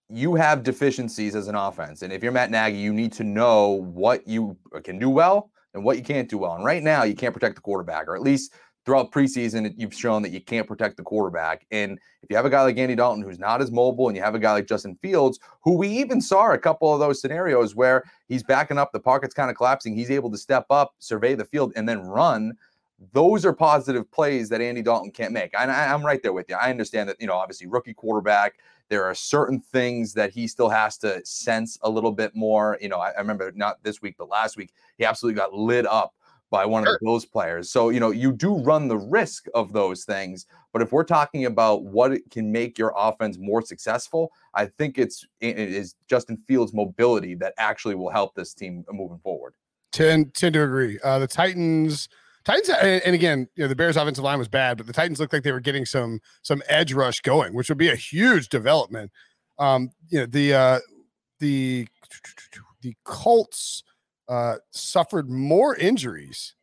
[0.09, 2.03] you have deficiencies as an offense.
[2.03, 5.50] And if you're Matt Nagy, you need to know what you uh, can do well
[5.74, 6.55] and what you can't do well.
[6.55, 8.53] And right now, you can't protect the quarterback, or at least
[8.87, 11.66] throughout preseason, you've shown that you can't protect the quarterback.
[11.72, 14.22] And if you have a guy like Andy Dalton who's not as mobile, and you
[14.22, 17.74] have a guy like Justin Fields, who we even saw a couple of those scenarios
[17.74, 21.35] where he's backing up, the pocket's kind of collapsing, he's able to step up, survey
[21.35, 22.53] the field, and then run
[23.12, 25.55] those are positive plays that Andy Dalton can't make.
[25.57, 26.57] I, I'm right there with you.
[26.57, 28.55] I understand that, you know, obviously rookie quarterback,
[28.88, 32.79] there are certain things that he still has to sense a little bit more.
[32.81, 35.87] You know, I, I remember not this week, but last week, he absolutely got lit
[35.87, 36.14] up
[36.51, 36.95] by one sure.
[36.95, 37.71] of those players.
[37.71, 40.47] So, you know, you do run the risk of those things.
[40.73, 45.27] But if we're talking about what can make your offense more successful, I think it's
[45.40, 49.55] it is Justin Fields' mobility that actually will help this team moving forward.
[49.90, 50.99] Tend tend to agree.
[51.03, 52.09] Uh, the Titans
[52.44, 55.33] Titans, and again, you know, the Bears' offensive line was bad, but the Titans looked
[55.33, 59.11] like they were getting some some edge rush going, which would be a huge development.
[59.59, 60.78] Um, you know, the uh,
[61.40, 61.88] the
[62.83, 63.83] the Colts
[64.28, 66.54] uh, suffered more injuries.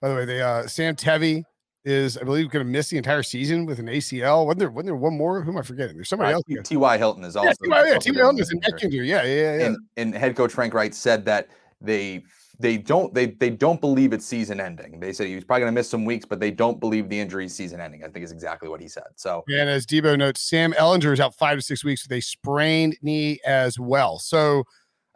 [0.00, 1.42] By the way, they uh, Sam Tevi
[1.84, 4.46] is, I believe, going to miss the entire season with an ACL.
[4.46, 4.70] Wasn't there?
[4.70, 5.42] Wasn't there one more?
[5.42, 5.96] Who am I forgetting?
[5.96, 6.68] There's somebody uh, else.
[6.68, 6.98] T.Y.
[6.98, 7.48] Hilton is also.
[7.64, 8.16] Yeah, T.Y.
[8.16, 9.08] Hilton is an neck injury.
[9.08, 9.66] Yeah, yeah, yeah.
[9.66, 11.48] And, and head coach Frank Reich said that
[11.80, 12.24] they
[12.58, 15.00] they don't they they don't believe it's season ending.
[15.00, 17.46] They said he's probably going to miss some weeks, but they don't believe the injury
[17.46, 18.04] is season ending.
[18.04, 19.04] I think is exactly what he said.
[19.16, 22.20] So and as Debo notes, Sam Ehlinger is out five to six weeks with a
[22.20, 24.18] sprained knee as well.
[24.18, 24.64] So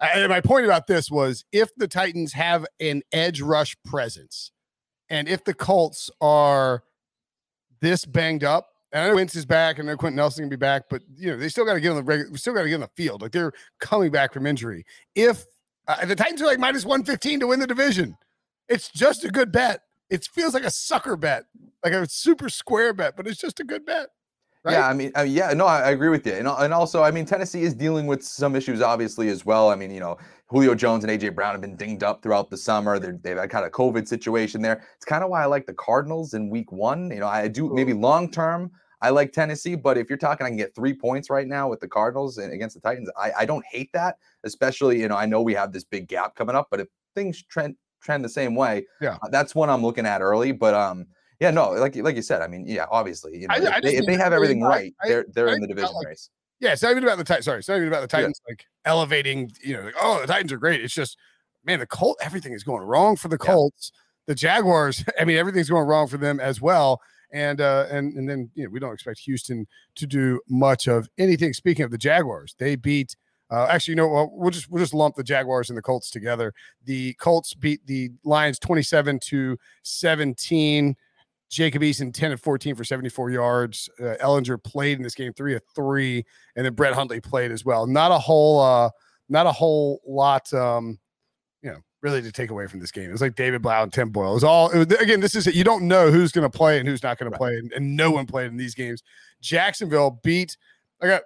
[0.01, 4.51] I, my point about this was if the Titans have an edge rush presence,
[5.09, 6.83] and if the Colts are
[7.81, 10.49] this banged up, and I know Wentz is back, and I know Quenton Nelson can
[10.49, 12.31] be back, but you know they still got to get on the regular.
[12.33, 13.23] We still got to get on the field.
[13.23, 14.85] Like they're coming back from injury.
[15.15, 15.45] If
[15.89, 18.17] uh, the Titans are like minus 115 to win the division.
[18.69, 19.81] It's just a good bet.
[20.11, 21.45] It feels like a sucker bet,
[21.83, 24.09] like a super square bet, but it's just a good bet.
[24.65, 24.73] Right?
[24.73, 27.03] Yeah, I mean, I mean, yeah, no, I, I, agree with you, and and also,
[27.03, 29.71] I mean, Tennessee is dealing with some issues, obviously, as well.
[29.71, 32.57] I mean, you know, Julio Jones and AJ Brown have been dinged up throughout the
[32.57, 32.99] summer.
[32.99, 34.83] they have had kind of COVID situation there.
[34.97, 37.11] It's kind of why I like the Cardinals in Week One.
[37.11, 38.73] You know, I do maybe long term.
[39.01, 41.81] I like Tennessee, but if you're talking, I can get three points right now with
[41.81, 43.09] the Cardinals and against the Titans.
[43.17, 46.35] I, I don't hate that, especially you know I know we have this big gap
[46.35, 49.83] coming up, but if things trend trend the same way, yeah, uh, that's one I'm
[49.83, 50.53] looking at early.
[50.53, 51.07] But um,
[51.41, 53.97] yeah, no, like like you said, I mean, yeah, obviously, you know, I, if, they,
[53.97, 56.31] if they have everything right, I, they're they're in the division like, race.
[56.61, 57.45] Yeah, it's not even about the Titans.
[57.45, 58.53] Sorry, it's not even about the Titans yeah.
[58.53, 59.53] like elevating.
[59.63, 60.81] You know, like, oh, the Titans are great.
[60.81, 61.17] It's just
[61.65, 63.93] man, the Colt, everything is going wrong for the Colts.
[63.95, 64.01] Yeah.
[64.27, 67.01] The Jaguars, I mean, everything's going wrong for them as well
[67.33, 69.67] and uh, and and then you know we don't expect Houston
[69.97, 71.53] to do much of anything.
[71.53, 73.17] Speaking of the Jaguars, they beat.
[73.51, 76.53] Uh, actually, you know, well, just we'll just lump the Jaguars and the Colts together.
[76.85, 80.97] The Colts beat the Lions twenty seven to seventeen.
[81.51, 83.89] Jacob Eason, 10 and 14 for 74 yards.
[83.99, 86.25] Uh, Ehlinger played in this game, three of three,
[86.57, 87.87] and then Brett Hundley played as well.
[87.87, 88.91] Not a whole, uh,
[89.29, 90.99] not a whole lot, um,
[92.03, 93.09] really to take away from this game.
[93.09, 94.31] It was like David Blough and Tim Boyle.
[94.31, 95.21] It was all it was, again.
[95.21, 97.35] This is you don't know who's going to play and who's not going Right.
[97.35, 99.03] to play, and, and no one played in these games.
[99.41, 100.57] Jacksonville beat.
[101.03, 101.23] I got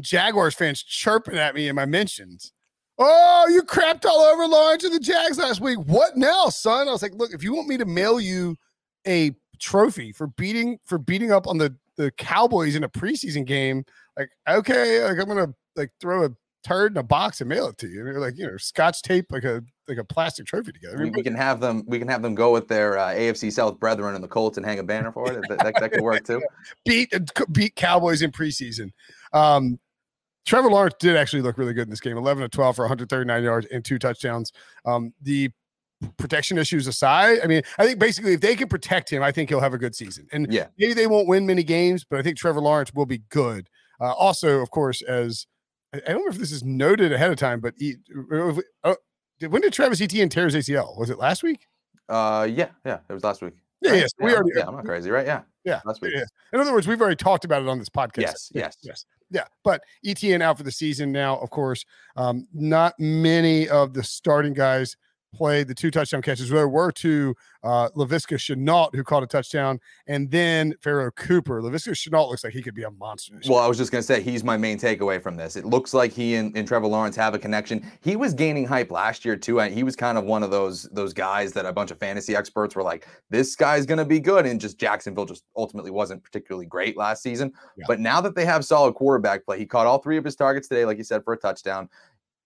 [0.00, 2.52] Jaguars fans chirping at me in my mentions.
[2.98, 5.78] Oh, you crapped all over Lawrence and the Jags last week.
[5.78, 6.88] What now, son?
[6.88, 8.56] I was like, look, if you want me to mail you
[9.06, 13.84] a trophy for beating for beating up on the the Cowboys in a preseason game,
[14.16, 16.30] like okay, like I'm gonna like throw a
[16.64, 18.00] turd in a box and mail it to you.
[18.00, 20.98] And you're like, you know, scotch tape like a like a plastic trophy together.
[21.02, 21.84] We, we can have them.
[21.86, 24.66] We can have them go with their uh, AFC South brethren and the Colts and
[24.66, 25.48] hang a banner for it.
[25.48, 26.42] That, that, that could work too.
[26.84, 27.12] beat
[27.52, 28.90] beat Cowboys in preseason.
[29.32, 29.78] Um,
[30.46, 33.42] Trevor Lawrence did actually look really good in this game 11 to 12 for 139
[33.42, 34.52] yards and two touchdowns.
[34.86, 35.50] Um, the
[36.16, 39.50] protection issues aside, I mean, I think basically if they can protect him, I think
[39.50, 40.26] he'll have a good season.
[40.32, 40.68] And Yeah.
[40.78, 43.68] maybe they won't win many games, but I think Trevor Lawrence will be good.
[44.00, 45.46] Uh, also, of course, as
[45.92, 47.96] I don't know if this is noted ahead of time, but he,
[48.84, 48.94] uh,
[49.38, 50.98] did, when did Travis Etienne tear his ACL?
[50.98, 51.66] Was it last week?
[52.08, 52.98] Uh, yeah, yeah.
[53.08, 53.54] It was last week.
[53.80, 54.00] Yeah, right?
[54.00, 54.10] yes.
[54.18, 55.26] we yeah, already, Yeah, I'm not crazy, right?
[55.26, 55.42] Yeah.
[55.64, 56.14] Yeah, Last week.
[56.14, 56.24] yeah.
[56.52, 58.22] In other words, we've already talked about it on this podcast.
[58.22, 58.76] Yes, yes.
[58.82, 59.04] yes.
[59.30, 59.44] Yeah.
[59.62, 61.84] But Etienne out for the season now, of course.
[62.16, 64.96] Um, not many of the starting guys
[65.34, 66.48] played the two touchdown catches.
[66.48, 71.60] There were two uh Laviska Shenault who caught a touchdown, and then Pharaoh Cooper.
[71.60, 73.40] Laviska Shenault looks like he could be a monster.
[73.48, 75.56] Well, I was just gonna say he's my main takeaway from this.
[75.56, 77.84] It looks like he and, and Trevor Lawrence have a connection.
[78.00, 79.60] He was gaining hype last year too.
[79.60, 82.36] and He was kind of one of those those guys that a bunch of fantasy
[82.36, 86.66] experts were like, "This guy's gonna be good," and just Jacksonville just ultimately wasn't particularly
[86.66, 87.52] great last season.
[87.76, 87.84] Yeah.
[87.88, 90.68] But now that they have solid quarterback play, he caught all three of his targets
[90.68, 91.88] today, like you said, for a touchdown.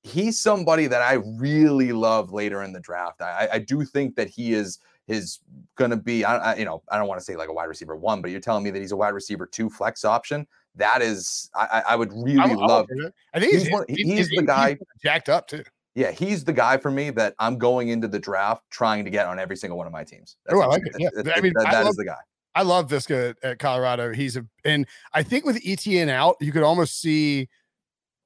[0.03, 3.23] He's somebody that I really love later in the draft.
[3.23, 4.79] I, I- I do think that he is
[5.09, 5.41] is
[5.77, 7.65] going to be, I, I, you know, I don't want to say like a wide
[7.65, 10.47] receiver one, but you're telling me that he's a wide receiver two flex option.
[10.77, 12.87] That is, I, I I would really I'm love.
[12.89, 13.13] it.
[13.35, 15.65] I think he's he's, one- he's, he's the guy- jacked up too.
[15.95, 19.27] Yeah, he's the guy for me that I'm going into the draft trying to get
[19.27, 20.37] on every single one of my teams.
[20.49, 20.95] Oh, I like it.
[20.99, 21.11] Yeah.
[21.17, 22.17] that- I mean, that- I that is love- the guy.
[22.55, 24.13] I love Viska at, at Colorado.
[24.13, 27.49] He's a, and I think with Etienne out, you could almost see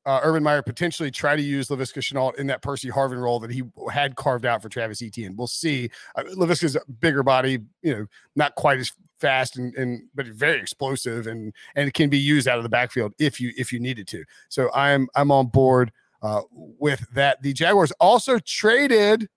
[0.06, 3.50] uh, Urban Meyer potentially try to use Laviska Shenault in that Percy Harvin role that
[3.50, 5.34] he had carved out for Travis Etienne.
[5.36, 5.90] We'll see.
[6.14, 10.60] Uh, Laviska's a bigger body, you know, not quite as fast and, and but very
[10.60, 13.80] explosive and and it can be used out of the backfield if you if you
[13.80, 14.24] needed to.
[14.48, 15.90] So I'm I'm on board
[16.22, 17.42] uh, with that.
[17.42, 19.28] The Jaguars also traded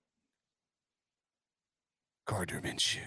[2.28, 3.00] Gardner Minshew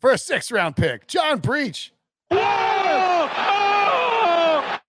[0.00, 1.06] for a sixth round pick.
[1.06, 1.92] John Breech.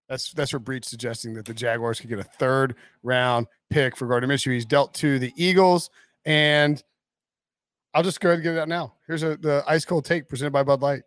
[0.09, 4.07] That's that's for Breech suggesting that the Jaguars could get a third round pick for
[4.07, 4.53] Gardner Minshew.
[4.53, 5.89] He's dealt to the Eagles,
[6.25, 6.83] and
[7.93, 8.95] I'll just go ahead and get it out now.
[9.07, 11.03] Here's a the ice cold take presented by Bud Light.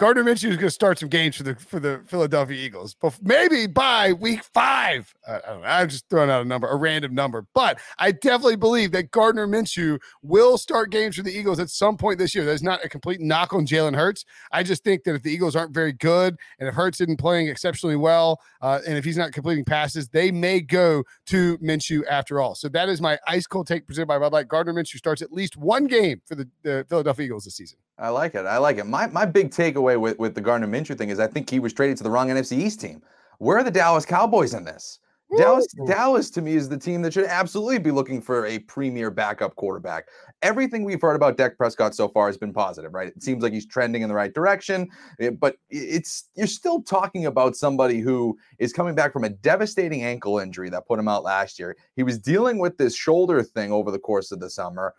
[0.00, 3.18] Gardner Minshew is going to start some games for the for the Philadelphia Eagles, but
[3.22, 5.14] maybe by week five.
[5.28, 5.40] I.
[5.62, 9.46] I'm just throwing out a number, a random number, but I definitely believe that Gardner
[9.46, 12.46] Minshew will start games for the Eagles at some point this year.
[12.46, 14.24] That's not a complete knock on Jalen Hurts.
[14.52, 17.48] I just think that if the Eagles aren't very good, and if Hurts isn't playing
[17.48, 22.40] exceptionally well, uh, and if he's not completing passes, they may go to Minshew after
[22.40, 22.54] all.
[22.54, 24.48] So that is my ice cold take presented by Bud Light.
[24.48, 27.78] Gardner Minshew starts at least one game for the, the Philadelphia Eagles this season.
[27.98, 28.46] I like it.
[28.46, 28.86] I like it.
[28.86, 31.72] My my big takeaway with, with the Gardner Minshew thing is I think he was
[31.72, 33.02] traded to the wrong NFC East team.
[33.38, 35.00] Where are the Dallas Cowboys in this?
[35.36, 39.10] Dallas, Dallas to me is the team that should absolutely be looking for a premier
[39.10, 40.08] backup quarterback.
[40.42, 43.08] Everything we've heard about Dak Prescott so far has been positive, right?
[43.08, 44.88] It seems like he's trending in the right direction,
[45.20, 50.02] eh, but it's you're still talking about somebody who is coming back from a devastating
[50.02, 51.76] ankle injury that put him out last year.
[51.94, 54.94] He was dealing with this shoulder thing over the course of the summer.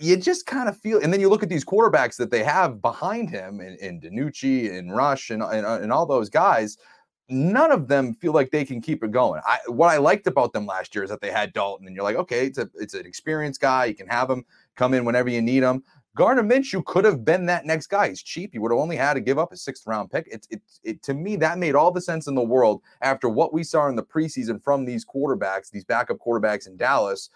[0.00, 2.80] You just kind of feel, and then you look at these quarterbacks that they have
[2.80, 6.76] behind him, in, in DiNucci and Rush and, and uh, and all those guys
[7.28, 9.40] none of them feel like they can keep it going.
[9.46, 12.04] I what I liked about them last year is that they had Dalton, and you're
[12.04, 13.86] like, okay, it's a it's an experienced guy.
[13.86, 14.44] You can have him
[14.76, 15.82] come in whenever you need him.
[16.16, 18.08] Gardner Minshew could have been that next guy.
[18.08, 18.52] He's cheap.
[18.52, 20.26] You would have only had to give up a sixth round pick.
[20.30, 23.52] It's it, it to me that made all the sense in the world after what
[23.52, 27.30] we saw in the preseason from these quarterbacks, these backup quarterbacks in Dallas.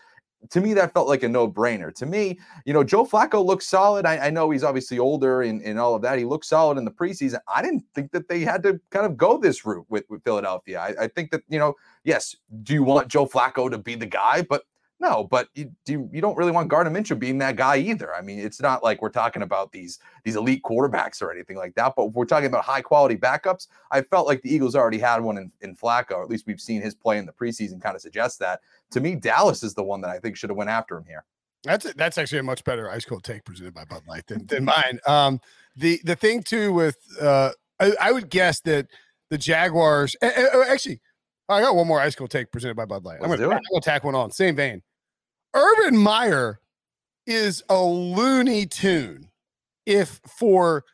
[0.50, 1.94] To me, that felt like a no brainer.
[1.94, 4.04] To me, you know, Joe Flacco looks solid.
[4.06, 6.18] I, I know he's obviously older and, and all of that.
[6.18, 7.38] He looks solid in the preseason.
[7.54, 10.80] I didn't think that they had to kind of go this route with, with Philadelphia.
[10.80, 12.34] I, I think that, you know, yes,
[12.64, 14.42] do you want Joe Flacco to be the guy?
[14.42, 14.64] But
[15.02, 18.14] no, but you do you don't really want Gardner Minshew being that guy either.
[18.14, 21.74] I mean, it's not like we're talking about these these elite quarterbacks or anything like
[21.74, 21.94] that.
[21.96, 25.20] But if we're talking about high quality backups, I felt like the Eagles already had
[25.20, 27.96] one in, in Flacco, or at least we've seen his play in the preseason kind
[27.96, 28.60] of suggests that.
[28.92, 31.24] To me, Dallas is the one that I think should have went after him here.
[31.64, 34.46] That's a, that's actually a much better ice cold take presented by Bud Light than,
[34.46, 35.00] than mine.
[35.08, 35.40] Um,
[35.74, 37.50] the the thing too with uh,
[37.80, 38.86] I, I would guess that
[39.30, 41.00] the Jaguars actually
[41.48, 43.18] I got one more ice cold take presented by Bud Light.
[43.20, 43.62] I'm gonna, do I'm it.
[43.72, 44.30] gonna tack one on.
[44.30, 44.82] Same vein.
[45.54, 46.60] Urban Meyer
[47.26, 49.28] is a loony tune
[49.86, 50.84] if for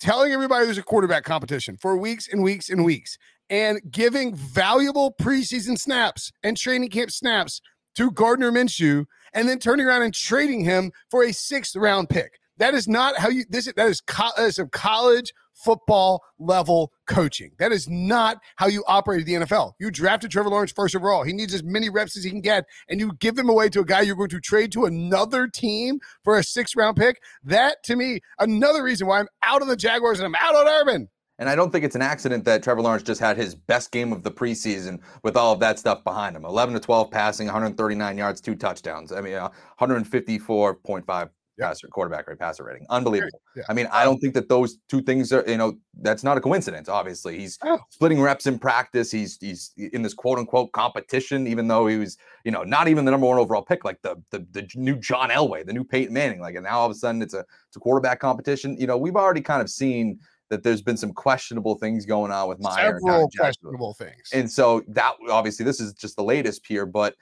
[0.00, 3.16] telling everybody there's a quarterback competition for weeks and weeks and weeks
[3.48, 7.60] and giving valuable preseason snaps and training camp snaps
[7.94, 12.38] to Gardner Minshew and then turning around and trading him for a sixth round pick.
[12.58, 15.32] That is not how you this is that is, co- that is some college
[15.64, 17.52] football level coaching.
[17.58, 19.72] That is not how you operate the NFL.
[19.78, 21.24] You drafted Trevor Lawrence first overall.
[21.24, 23.80] He needs as many reps as he can get, and you give him away to
[23.80, 27.20] a guy you're going to trade to another team for a sixth round pick.
[27.42, 30.68] That to me, another reason why I'm out on the Jaguars and I'm out on
[30.68, 31.08] Urban.
[31.38, 34.12] And I don't think it's an accident that Trevor Lawrence just had his best game
[34.12, 36.44] of the preseason with all of that stuff behind him.
[36.44, 39.10] 11 to 12 passing, 139 yards, two touchdowns.
[39.10, 39.50] I mean, uh,
[39.80, 41.68] 154.5 Yeah.
[41.68, 42.84] passer quarterback rate passer rating.
[42.90, 43.40] Unbelievable.
[43.54, 43.62] Yeah.
[43.68, 46.40] I mean, I don't think that those two things are, you know, that's not a
[46.40, 47.38] coincidence, obviously.
[47.38, 47.78] He's Oh.
[47.90, 49.10] splitting reps in practice.
[49.10, 53.04] He's he's in this quote unquote competition, even though he was, you know, not even
[53.04, 56.12] the number one overall pick, like the the, the new John Elway, the new Peyton
[56.12, 56.40] Manning.
[56.40, 58.76] Like, and now all of a sudden it's a it's a quarterback competition.
[58.78, 60.18] You know, we've already kind of seen
[60.50, 62.98] that there's been some questionable things going on with Meyer.
[63.00, 64.28] Several questionable things.
[64.32, 67.14] And so that obviously this is just the latest here, but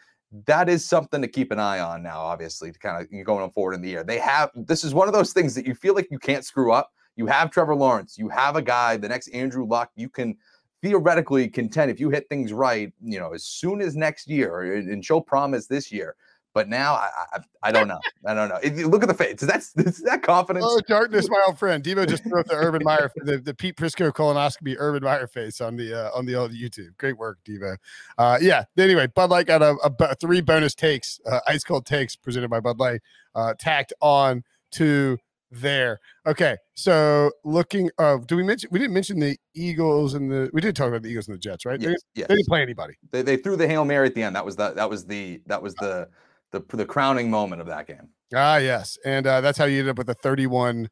[0.46, 3.74] that is something to keep an eye on now, obviously, to kind of going forward
[3.74, 4.02] in the year.
[4.04, 6.72] They have this is one of those things that you feel like you can't screw
[6.72, 6.90] up.
[7.16, 10.36] You have Trevor Lawrence, you have a guy, the next Andrew Luck, you can
[10.80, 15.04] theoretically contend if you hit things right, you know, as soon as next year and
[15.04, 16.16] show promise this year.
[16.54, 17.98] But now I I, I don't know.
[18.26, 18.58] I don't know.
[18.62, 19.42] You look at the face.
[19.42, 20.64] Is That's is that confidence.
[20.68, 21.82] Oh, darkness, my old friend.
[21.82, 25.60] Devo just threw up the Urban Meyer, the, the Pete Prisco colonoscopy Urban Meyer face
[25.60, 26.96] on the uh, on the old YouTube.
[26.98, 27.76] Great work, Devo.
[28.18, 28.64] Uh, yeah.
[28.76, 32.60] Anyway, Bud Light got a, a three bonus takes, uh, ice cold takes presented by
[32.60, 33.00] Bud Light,
[33.34, 34.42] uh, tacked on
[34.72, 35.18] to
[35.52, 36.00] there.
[36.26, 37.90] Okay, so looking.
[37.98, 38.70] Uh, do we mention?
[38.72, 40.50] We didn't mention the Eagles and the.
[40.52, 41.78] We did talk about the Eagles and the Jets, right?
[41.78, 42.28] They, Yes, yes.
[42.28, 42.94] they didn't play anybody.
[43.10, 44.34] They, they threw the hail mary at the end.
[44.34, 46.08] That was the that was the that was the
[46.52, 48.08] the the crowning moment of that game.
[48.34, 48.98] Ah, yes.
[49.04, 50.88] And uh, that's how you ended up with a 31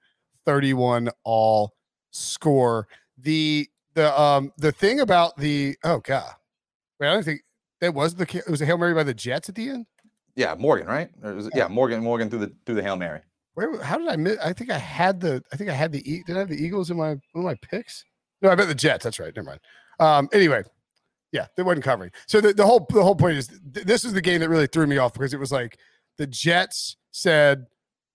[0.46, 1.72] 31 all
[2.10, 2.88] score.
[3.18, 6.32] The the um the thing about the oh god.
[6.98, 7.40] Wait, I don't think
[7.80, 9.86] that was the it was a Hail Mary by the Jets at the end.
[10.36, 11.10] Yeah, Morgan, right?
[11.22, 13.20] Was it- yeah, Morgan, Morgan through the through the hail mary.
[13.54, 16.22] Where how did I miss I think I had the I think I had the
[16.26, 18.04] did I have the Eagles in my one of my picks?
[18.42, 19.04] No, I bet the Jets.
[19.04, 19.34] That's right.
[19.34, 19.60] Never mind.
[19.98, 20.62] Um anyway,
[21.32, 22.10] yeah, they wasn't covering.
[22.26, 24.66] So the, the whole the whole point is th- this is the game that really
[24.66, 25.78] threw me off because it was like
[26.18, 27.66] the Jets said,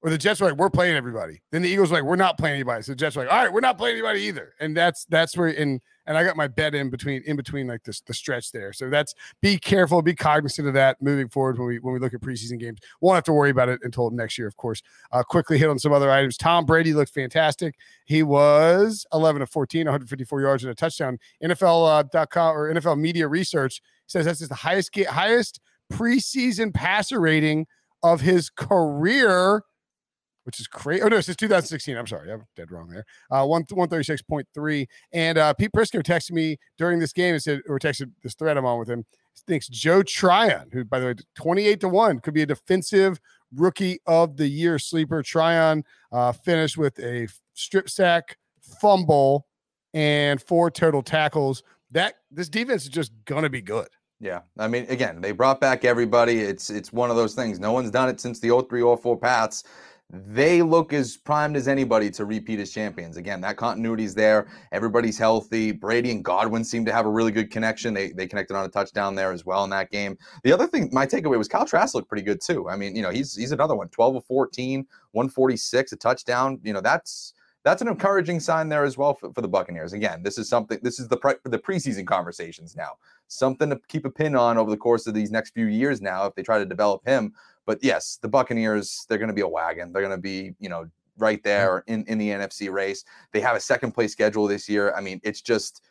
[0.01, 1.41] or the Jets were like, we're playing everybody.
[1.51, 2.83] Then the Eagles were like, we're not playing anybody.
[2.83, 4.53] So the Jets were like, all right, we're not playing anybody either.
[4.59, 7.83] And that's that's where in and I got my bet in between in between like
[7.83, 8.73] this the stretch there.
[8.73, 12.13] So that's be careful, be cognizant of that moving forward when we when we look
[12.13, 12.79] at preseason games.
[13.01, 14.81] Won't have to worry about it until next year, of course.
[15.11, 16.37] Uh, quickly hit on some other items.
[16.37, 17.75] Tom Brady looked fantastic.
[18.05, 21.17] He was 11 of 14, 154 yards and a touchdown.
[21.43, 25.59] NFL.com or NFL Media Research says that's the highest highest
[25.91, 27.67] preseason passer rating
[28.03, 29.63] of his career,
[30.45, 31.01] which is crazy.
[31.01, 31.97] Oh no, it's 2016.
[31.97, 33.03] I'm sorry, I'm dead wrong there.
[33.31, 34.87] Uh, one 136.3.
[35.11, 38.55] And uh, Pete Prisco texted me during this game and said, or texted this thread
[38.55, 39.05] I'm on with him.
[39.47, 43.19] Thinks Joe Tryon, who by the way, 28 to one, could be a defensive
[43.53, 45.21] rookie of the year sleeper.
[45.23, 48.37] Tryon uh, finished with a strip sack,
[48.79, 49.47] fumble,
[49.93, 51.63] and four total tackles.
[51.91, 53.87] That this defense is just gonna be good.
[54.19, 56.39] Yeah, I mean, again, they brought back everybody.
[56.39, 57.59] It's it's one of those things.
[57.59, 59.63] No one's done it since the 03 04 Pats.
[60.11, 63.17] They look as primed as anybody to repeat as champions.
[63.17, 64.47] Again, that continuity's there.
[64.71, 65.71] Everybody's healthy.
[65.71, 67.93] Brady and Godwin seem to have a really good connection.
[67.93, 70.15] They they connected on a touchdown there as well in that game.
[70.43, 72.69] The other thing, my takeaway was Kyle Trask looked pretty good too.
[72.69, 73.89] I mean, you know, he's he's another one.
[73.89, 76.59] 12 of 14, 146, a touchdown.
[76.63, 77.33] You know, that's
[77.65, 79.93] that's an encouraging sign there as well for, for the Buccaneers.
[79.93, 80.77] Again, this is something.
[80.83, 82.91] This is the pre, the preseason conversations now.
[83.27, 86.27] Something to keep a pin on over the course of these next few years now
[86.27, 87.33] if they try to develop him.
[87.65, 89.91] But yes, the Buccaneers they're going to be a wagon.
[89.91, 90.85] They're going to be you know
[91.17, 93.03] right there in in the NFC race.
[93.31, 94.93] They have a second place schedule this year.
[94.93, 95.81] I mean, it's just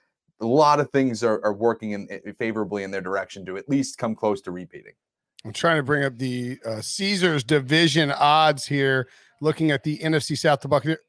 [0.41, 3.69] a lot of things are, are working in, in- favorably in their direction to at
[3.69, 4.93] least come close to repeating.
[5.45, 9.09] I'm trying to bring up the uh, Caesars division odds here.
[9.41, 11.01] Looking at the NFC South, the Buccaneers.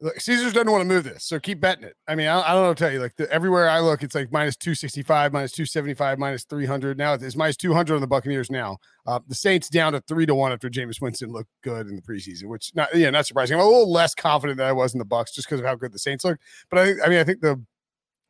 [0.00, 1.94] Look, Caesars doesn't want to move this, so keep betting it.
[2.08, 3.00] I mean, I, I don't know what to tell you.
[3.00, 6.98] Like the, everywhere I look, it's like minus 265, minus 275, minus 300.
[6.98, 8.78] Now it's minus 200 on the Buccaneers now.
[9.06, 12.02] Uh, the Saints down to three to one after Jameis Winston looked good in the
[12.02, 13.54] preseason, which not yeah, not surprising.
[13.54, 15.76] I'm a little less confident than I was in the Bucks just because of how
[15.76, 16.38] good the Saints look.
[16.70, 17.62] But I, I mean, I think the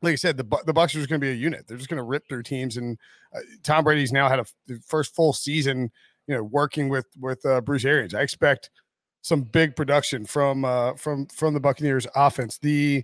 [0.03, 1.67] like I said, the the Bucks are just going to be a unit.
[1.67, 2.99] They're just going to rip through teams, and
[3.35, 5.91] uh, Tom Brady's now had a f- first full season
[6.27, 8.15] you know, working with with uh, Bruce Arians.
[8.15, 8.71] I expect
[9.25, 12.59] some big production from uh, from from the Buccaneers offense.
[12.59, 13.03] The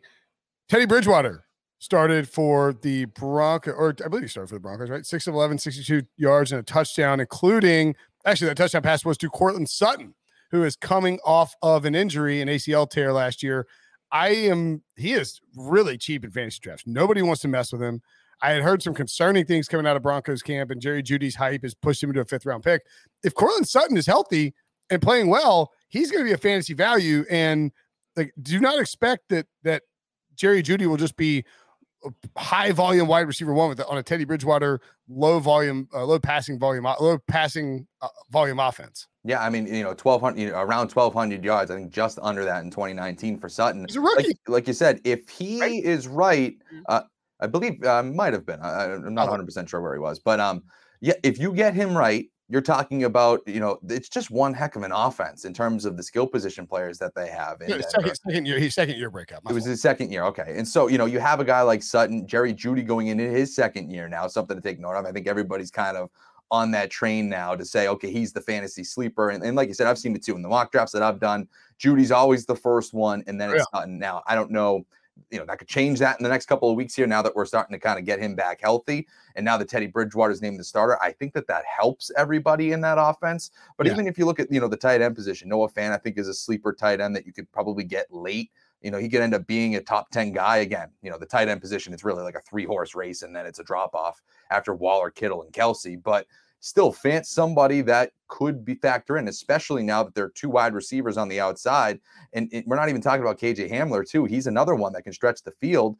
[0.69, 1.47] Teddy Bridgewater
[1.79, 5.05] started for the Broncos, or I believe he started for the Broncos, right?
[5.05, 7.97] Six of 11, 62 yards and a touchdown, including
[8.27, 10.15] actually that touchdown pass was to Courtland Sutton,
[10.51, 13.67] who is coming off of an injury, an ACL tear last year.
[14.13, 16.87] I am, he is really cheap in fantasy drafts.
[16.87, 18.03] Nobody wants to mess with him.
[18.43, 21.63] I had heard some concerning things coming out of Broncos camp, and Jerry Jeudy's hype
[21.63, 22.83] has pushed him into a fifth round pick.
[23.23, 24.53] If Courtland Sutton is healthy
[24.91, 27.25] and playing well, he's going to be a fantasy value.
[27.31, 27.73] And
[28.17, 29.83] like, do not expect that that
[30.35, 31.45] Jerry Jeudy will just be
[32.05, 36.19] a high volume wide receiver one with on a Teddy Bridgewater low volume, uh, low
[36.19, 39.07] passing volume, uh, low passing uh, volume offense.
[39.23, 41.71] Yeah, I mean, you know, twelve hundred, you know, around twelve hundred yards.
[41.71, 43.85] I think just under that in 2019 for Sutton.
[43.87, 45.01] He's a rookie, like, like you said.
[45.05, 45.85] If he right?
[45.85, 46.81] is right, mm-hmm.
[46.89, 47.03] uh,
[47.41, 48.61] I believe uh, might have been.
[48.61, 50.63] I, am not 100 percent sure where he was, but um,
[51.01, 54.75] yeah, if you get him right, you're talking about, you know, it's just one heck
[54.75, 57.59] of an offense in terms of the skill position players that they have.
[57.67, 59.43] Yeah, second, second, year, he's second year breakout.
[59.49, 60.25] It was his second year.
[60.25, 60.55] Okay.
[60.57, 63.55] And so, you know, you have a guy like Sutton, Jerry Jeudy going into his
[63.55, 65.07] second year now, something to take note of.
[65.07, 66.11] I think everybody's kind of
[66.51, 69.31] on that train now to say, okay, he's the fantasy sleeper.
[69.31, 71.21] And, and like you said, I've seen it too in the mock drafts that I've
[71.21, 71.47] done.
[71.79, 73.79] Jeudy's always the first one, and then it's yeah.
[73.79, 73.99] Sutton.
[73.99, 74.85] Now, I don't know
[75.31, 77.35] you know, that could change that in the next couple of weeks here now that
[77.35, 79.07] we're starting to kind of get him back healthy.
[79.37, 82.73] And now that Teddy Bridgewater is named the starter, I think that that helps everybody
[82.73, 83.51] in that offense.
[83.77, 83.93] But yeah.
[83.93, 86.19] even if you look at, you know, the tight end position, Noah Fant I think,
[86.19, 88.51] is a sleeper tight end that you could probably get late.
[88.83, 90.89] You know, he could end up being a top 10 guy again.
[91.03, 93.47] You know, the tight end position, it's really like a three horse race, and then
[93.47, 96.03] it's a drop off after Waller, Kittle, and Kelce.
[96.03, 96.27] But
[96.61, 100.75] still Fant somebody that could be factor in, especially now that there are two wide
[100.75, 101.99] receivers on the outside.
[102.33, 104.27] And it, we're not even talking about KJ Hamler, too.
[104.27, 105.97] He's another one that can stretch the field.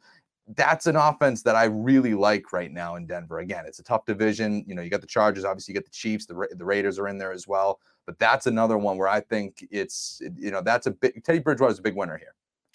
[0.55, 3.39] That's an offense that I really like right now in Denver.
[3.39, 4.63] Again, it's a tough division.
[4.67, 7.07] You know, you got the Chargers, obviously, you get the Chiefs, the, the Raiders are
[7.07, 7.79] in there as well.
[8.05, 11.71] But that's another one where I think it's, you know, that's a big, Teddy Bridgewater
[11.71, 12.33] is a big winner here.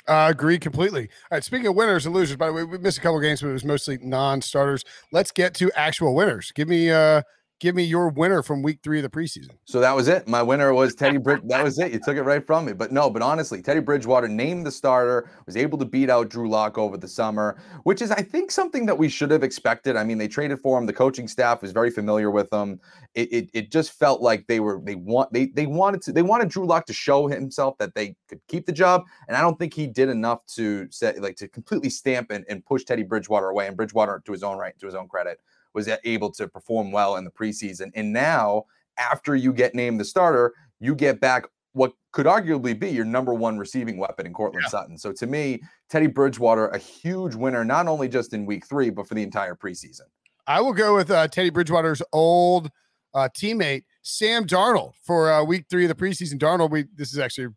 [0.08, 1.02] I uh, agree completely.
[1.02, 1.44] All right.
[1.44, 3.52] Speaking of winners and losers, by the way, we missed a couple games, but it
[3.52, 4.84] was mostly non-starters.
[5.10, 6.52] Let's get to actual winners.
[6.52, 7.22] Give me uh
[7.58, 9.50] give me your winner from week three of the preseason.
[9.64, 10.28] So that was it.
[10.28, 11.40] My winner was Teddy Bridge.
[11.46, 11.92] that was it.
[11.92, 12.72] You took it right from me.
[12.72, 16.48] But no, but honestly, Teddy Bridgewater named the starter, was able to beat out Drew
[16.48, 19.96] Lock over the summer, which is, I think, something that we should have expected.
[19.96, 20.86] I mean, they traded for him.
[20.86, 22.80] The coaching staff was very familiar with him.
[23.14, 26.22] It, it, it just felt like they were they want they they wanted to they
[26.22, 29.04] wanted Drew Lock to show himself that they could keep the job.
[29.28, 32.64] And I don't think he did enough to say like to completely stamp and, and
[32.64, 33.66] push Teddy Bridgewater away.
[33.66, 35.40] And Bridgewater, to his own right, to his own credit,
[35.76, 37.90] was able to perform well in the preseason.
[37.94, 38.64] And now,
[38.98, 43.34] after you get named the starter, you get back what could arguably be your number
[43.34, 44.70] one receiving weapon in Courtland yeah.
[44.70, 44.96] Sutton.
[44.96, 45.60] So to me,
[45.90, 49.54] Teddy Bridgewater, a huge winner, not only just in week three, but for the entire
[49.54, 50.08] preseason.
[50.46, 52.70] I will go with uh, Teddy Bridgewater's old
[53.12, 56.38] uh, teammate, Sam Darnold, for uh, week three of the preseason.
[56.38, 57.48] Darnold, we this is actually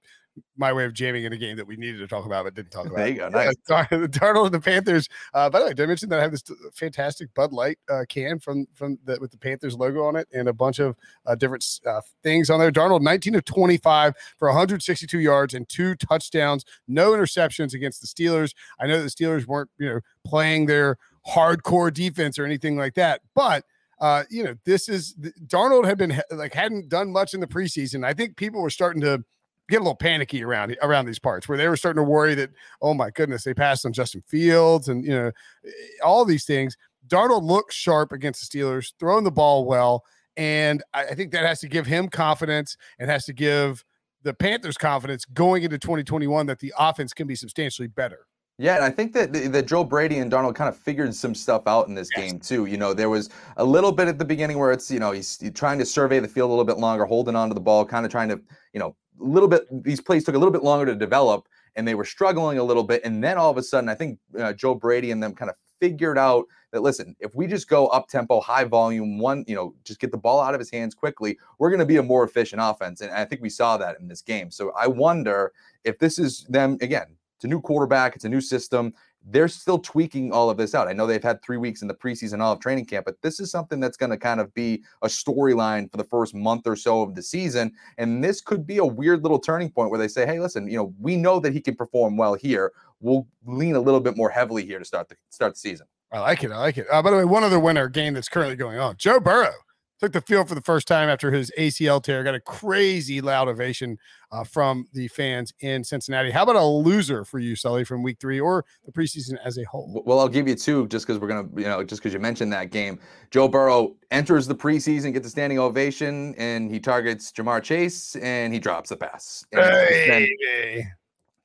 [0.58, 2.72] my way of jamming in a game that we needed to talk about but didn't
[2.72, 2.98] talk about.
[2.98, 3.30] There you go.
[3.30, 3.56] Nice.
[3.70, 5.08] Darnold and the Panthers.
[5.34, 8.06] Uh, by the way, did I mention that I have this fantastic Bud Light uh,
[8.10, 11.36] can from from the, with the Panthers logo on it and a bunch of uh,
[11.36, 12.72] different uh, things on there.
[12.72, 18.54] Darnold, 19 of 25 for 162 yards and two touchdowns, no interceptions against the Steelers.
[18.80, 23.22] I know the Steelers weren't you know playing their hardcore defense or anything like that,
[23.34, 23.64] but.
[24.02, 25.14] Uh, you know, this is
[25.46, 28.06] Darnold had been like hadn't done much in the preseason.
[28.06, 29.26] I think people were starting to
[29.70, 32.50] get a little panicky around around these parts where they were starting to worry that
[32.82, 35.32] oh my goodness they passed on Justin Fields and you know
[35.66, 35.72] eh,
[36.04, 36.76] all these things.
[37.08, 40.04] Darnold looks sharp against the Steelers, throwing the ball well,
[40.38, 43.84] and I, I think that has to give him confidence and has to give
[44.24, 48.28] the Panthers confidence going into 2021 that the offense can be substantially better.
[48.60, 51.64] Yeah, and I think that that Joe Brady and Darnold kind of figured some stuff
[51.66, 52.30] out in this yes.
[52.30, 52.66] game too.
[52.66, 55.42] You know, there was a little bit at the beginning where it's you know he's,
[55.54, 58.06] trying to survey the field a little bit longer, holding on to the ball, kind
[58.06, 58.42] of trying to
[58.74, 61.96] you know little bit these plays took a little bit longer to develop and they
[61.96, 64.74] were struggling a little bit and then all of a sudden i think uh, joe
[64.74, 68.40] brady and them kind of figured out that listen if we just go up tempo
[68.40, 71.70] high volume one you know just get the ball out of his hands quickly we're
[71.70, 73.02] going to be a more efficient offense.
[73.02, 74.52] And i think we saw that in this game.
[74.52, 75.52] So i wonder
[75.84, 78.94] if this is them again it's a new quarterback it's a new system
[79.26, 80.88] they're still tweaking all of this out.
[80.88, 83.40] I know they've had three weeks in the preseason, all of training camp, but this
[83.40, 86.76] is something that's going to kind of be a storyline for the first month or
[86.76, 87.72] so of the season.
[87.98, 90.78] And this could be a weird little turning point where they say, hey, listen, you
[90.78, 92.72] know, we know that he can perform well here.
[93.02, 95.88] We'll lean a little bit more heavily here to start the start the season.
[96.12, 96.52] I like it.
[96.52, 96.88] I like it.
[96.92, 99.54] Uh, by the way, one other winner game that's currently going on: Joe Burrow
[100.00, 102.24] took the field for the first time after his ACL tear.
[102.24, 103.98] Got a crazy loud ovation
[104.32, 106.32] uh, from the fans in Cincinnati.
[106.32, 109.64] How about a loser for you, Sully, from Week Three or the preseason as a
[109.64, 110.02] whole?
[110.06, 112.54] Well, I'll give you two, just because we're gonna, you know, just because you mentioned
[112.54, 113.00] that game.
[113.32, 118.54] Joe Burrow enters the preseason, gets a standing ovation, and he targets Ja'Marr Chase, and
[118.54, 119.46] he drops the pass.
[119.52, 120.86] Hey.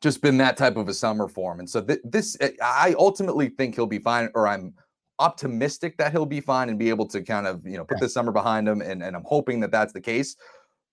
[0.00, 3.74] Just been that type of a summer form, and so th- this, I ultimately think
[3.74, 4.74] he'll be fine, or I'm
[5.18, 8.12] optimistic that he'll be fine and be able to kind of you know put this
[8.12, 10.36] summer behind him and, and i'm hoping that that's the case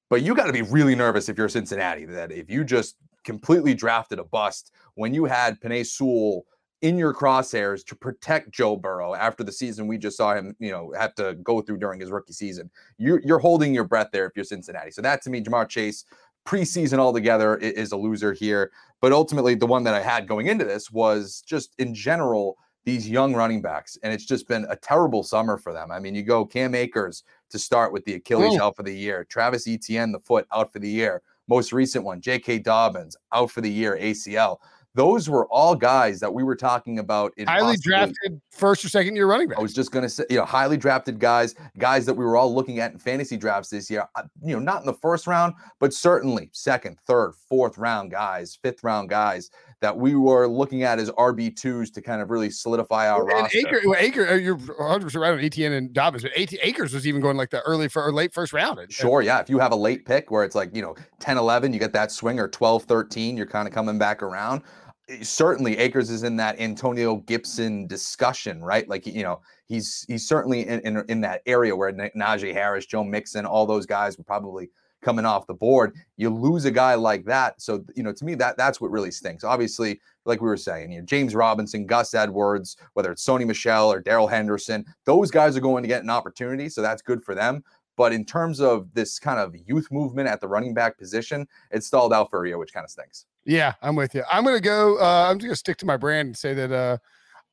[0.09, 3.73] but you got to be really nervous if you're cincinnati that if you just completely
[3.73, 6.45] drafted a bust when you had Penei Sewell
[6.81, 10.71] in your crosshairs to protect Joe Burrow after the season we just saw him, you
[10.71, 12.69] know, have to go through during his rookie season.
[12.97, 14.91] You're you're holding your breath there if you're Cincinnati.
[14.91, 16.05] So that to me, Ja'Marr Chase
[16.45, 18.71] preseason altogether is a loser here.
[18.99, 23.07] But ultimately, the one that I had going into this was just in general these
[23.07, 25.91] young running backs, and it's just been a terrible summer for them.
[25.91, 28.65] I mean, you go Cam Akers to start with the Achilles oh.
[28.65, 31.21] out for the year, Travis Etienne the foot out for the year.
[31.47, 32.59] Most recent one, J.K.
[32.59, 34.57] Dobbins out for the year, ACL.
[34.93, 38.89] Those were all guys that we were talking about in highly possibly, drafted first or
[38.89, 39.57] second year running back.
[39.57, 42.35] I was just going to say, you know, highly drafted guys, guys that we were
[42.35, 44.05] all looking at in fantasy drafts this year.
[44.15, 48.57] Uh, you know, not in the first round, but certainly second, third, fourth round guys,
[48.61, 49.49] fifth round guys
[49.81, 53.31] that we were looking at as RB twos to kind of really solidify our and
[53.31, 53.81] roster.
[53.83, 57.19] Well, Aker, uh, you're 100 percent right on Etienne and Dobbins, but Akers was even
[57.19, 58.79] going like the early for, or late first round.
[58.91, 59.39] Sure, yeah.
[59.39, 61.93] If you have a late pick where it's like you know 10, 11, you get
[61.93, 64.61] that swing, or 12, 13, you're kind of coming back around.
[65.09, 68.87] Eh, certainly, Akers is in that Antonio Gibson discussion, right?
[68.87, 73.03] Like you know, he's he's certainly in in, in that area where Najee Harris, Joe
[73.03, 74.69] Mixon, all those guys were probably
[75.01, 75.95] coming off the board.
[76.17, 77.61] You lose a guy like that.
[77.61, 79.43] So, you know, to me, that that's what really stinks.
[79.43, 83.91] Obviously, like we were saying, you know, James Robinson, Gus Edwards, whether it's Sony Michel
[83.91, 86.69] or Darrell Henderson, those guys are going to get an opportunity.
[86.69, 87.63] So that's good for them.
[87.97, 91.83] But in terms of this kind of youth movement at the running back position, it
[91.83, 93.25] stalled out for Rio, which kind of stinks.
[93.45, 94.23] Yeah, I'm with you.
[94.31, 94.97] I'm going to go.
[94.99, 96.97] Uh, I'm just going to stick to my brand and say that uh,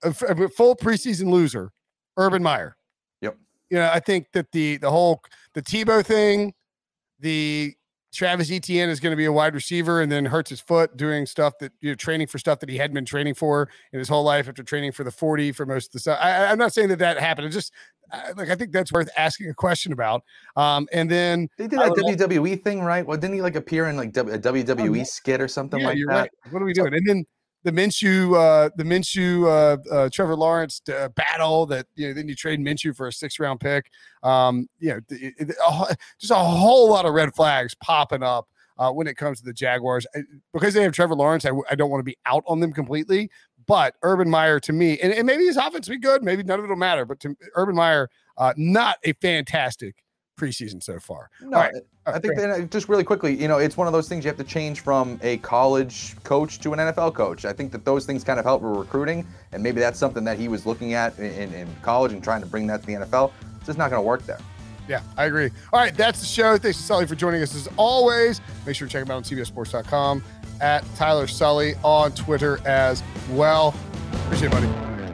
[0.02, 0.08] a,
[0.44, 1.72] a full preseason loser,
[2.16, 2.76] Urban Meyer.
[3.20, 3.36] Yep.
[3.70, 5.22] You know, I think that the the whole
[5.54, 6.54] the Tebow thing,
[7.20, 7.74] the
[8.12, 11.26] Travis Etienne is going to be a wide receiver and then hurts his foot doing
[11.26, 14.08] stuff that you know training for stuff that he hadn't been training for in his
[14.08, 16.18] whole life after training for the 40 for most of the stuff.
[16.20, 17.46] I, am not saying that that happened.
[17.46, 17.72] It's just
[18.10, 20.22] I, like I think that's worth asking a question about.
[20.56, 22.56] Um, and then they did that WWE know.
[22.56, 23.06] thing, right?
[23.06, 25.98] Well, didn't he like appear in like a WWE oh, skit or something yeah, like
[26.08, 26.14] that?
[26.14, 26.30] Right.
[26.50, 26.94] What are we doing?
[26.94, 27.24] And then
[27.64, 32.14] the Minshew, uh, the Minshew, uh, uh, Trevor Lawrence uh, battle that you know.
[32.14, 33.90] Then you trade Minshew for a six round pick.
[34.22, 38.48] Um, you know, it, it, just a whole lot of red flags popping up
[38.78, 40.20] uh, when it comes to the Jaguars I,
[40.52, 41.44] because they have Trevor Lawrence.
[41.44, 43.30] I, I don't want to be out on them completely,
[43.66, 46.58] but Urban Meyer to me, and, and maybe his offense will be good, maybe none
[46.58, 47.04] of it will matter.
[47.04, 49.96] But to Urban Meyer, uh, not a fantastic
[50.38, 51.30] preseason so far.
[51.42, 51.74] No, right.
[52.06, 54.28] I think that uh, just really quickly, you know, it's one of those things you
[54.28, 57.44] have to change from a college coach to an NFL coach.
[57.44, 60.38] I think that those things kind of help with recruiting, and maybe that's something that
[60.38, 63.32] he was looking at in, in college and trying to bring that to the NFL.
[63.56, 64.38] It's just not going to work there.
[64.88, 65.50] Yeah, I agree.
[65.72, 66.56] All right, that's the show.
[66.56, 68.40] Thanks to Sully for joining us as always.
[68.64, 70.24] Make sure to check him out on CBSSports.com
[70.60, 73.74] at Tyler Sully on Twitter as well.
[74.12, 75.07] Appreciate it, buddy.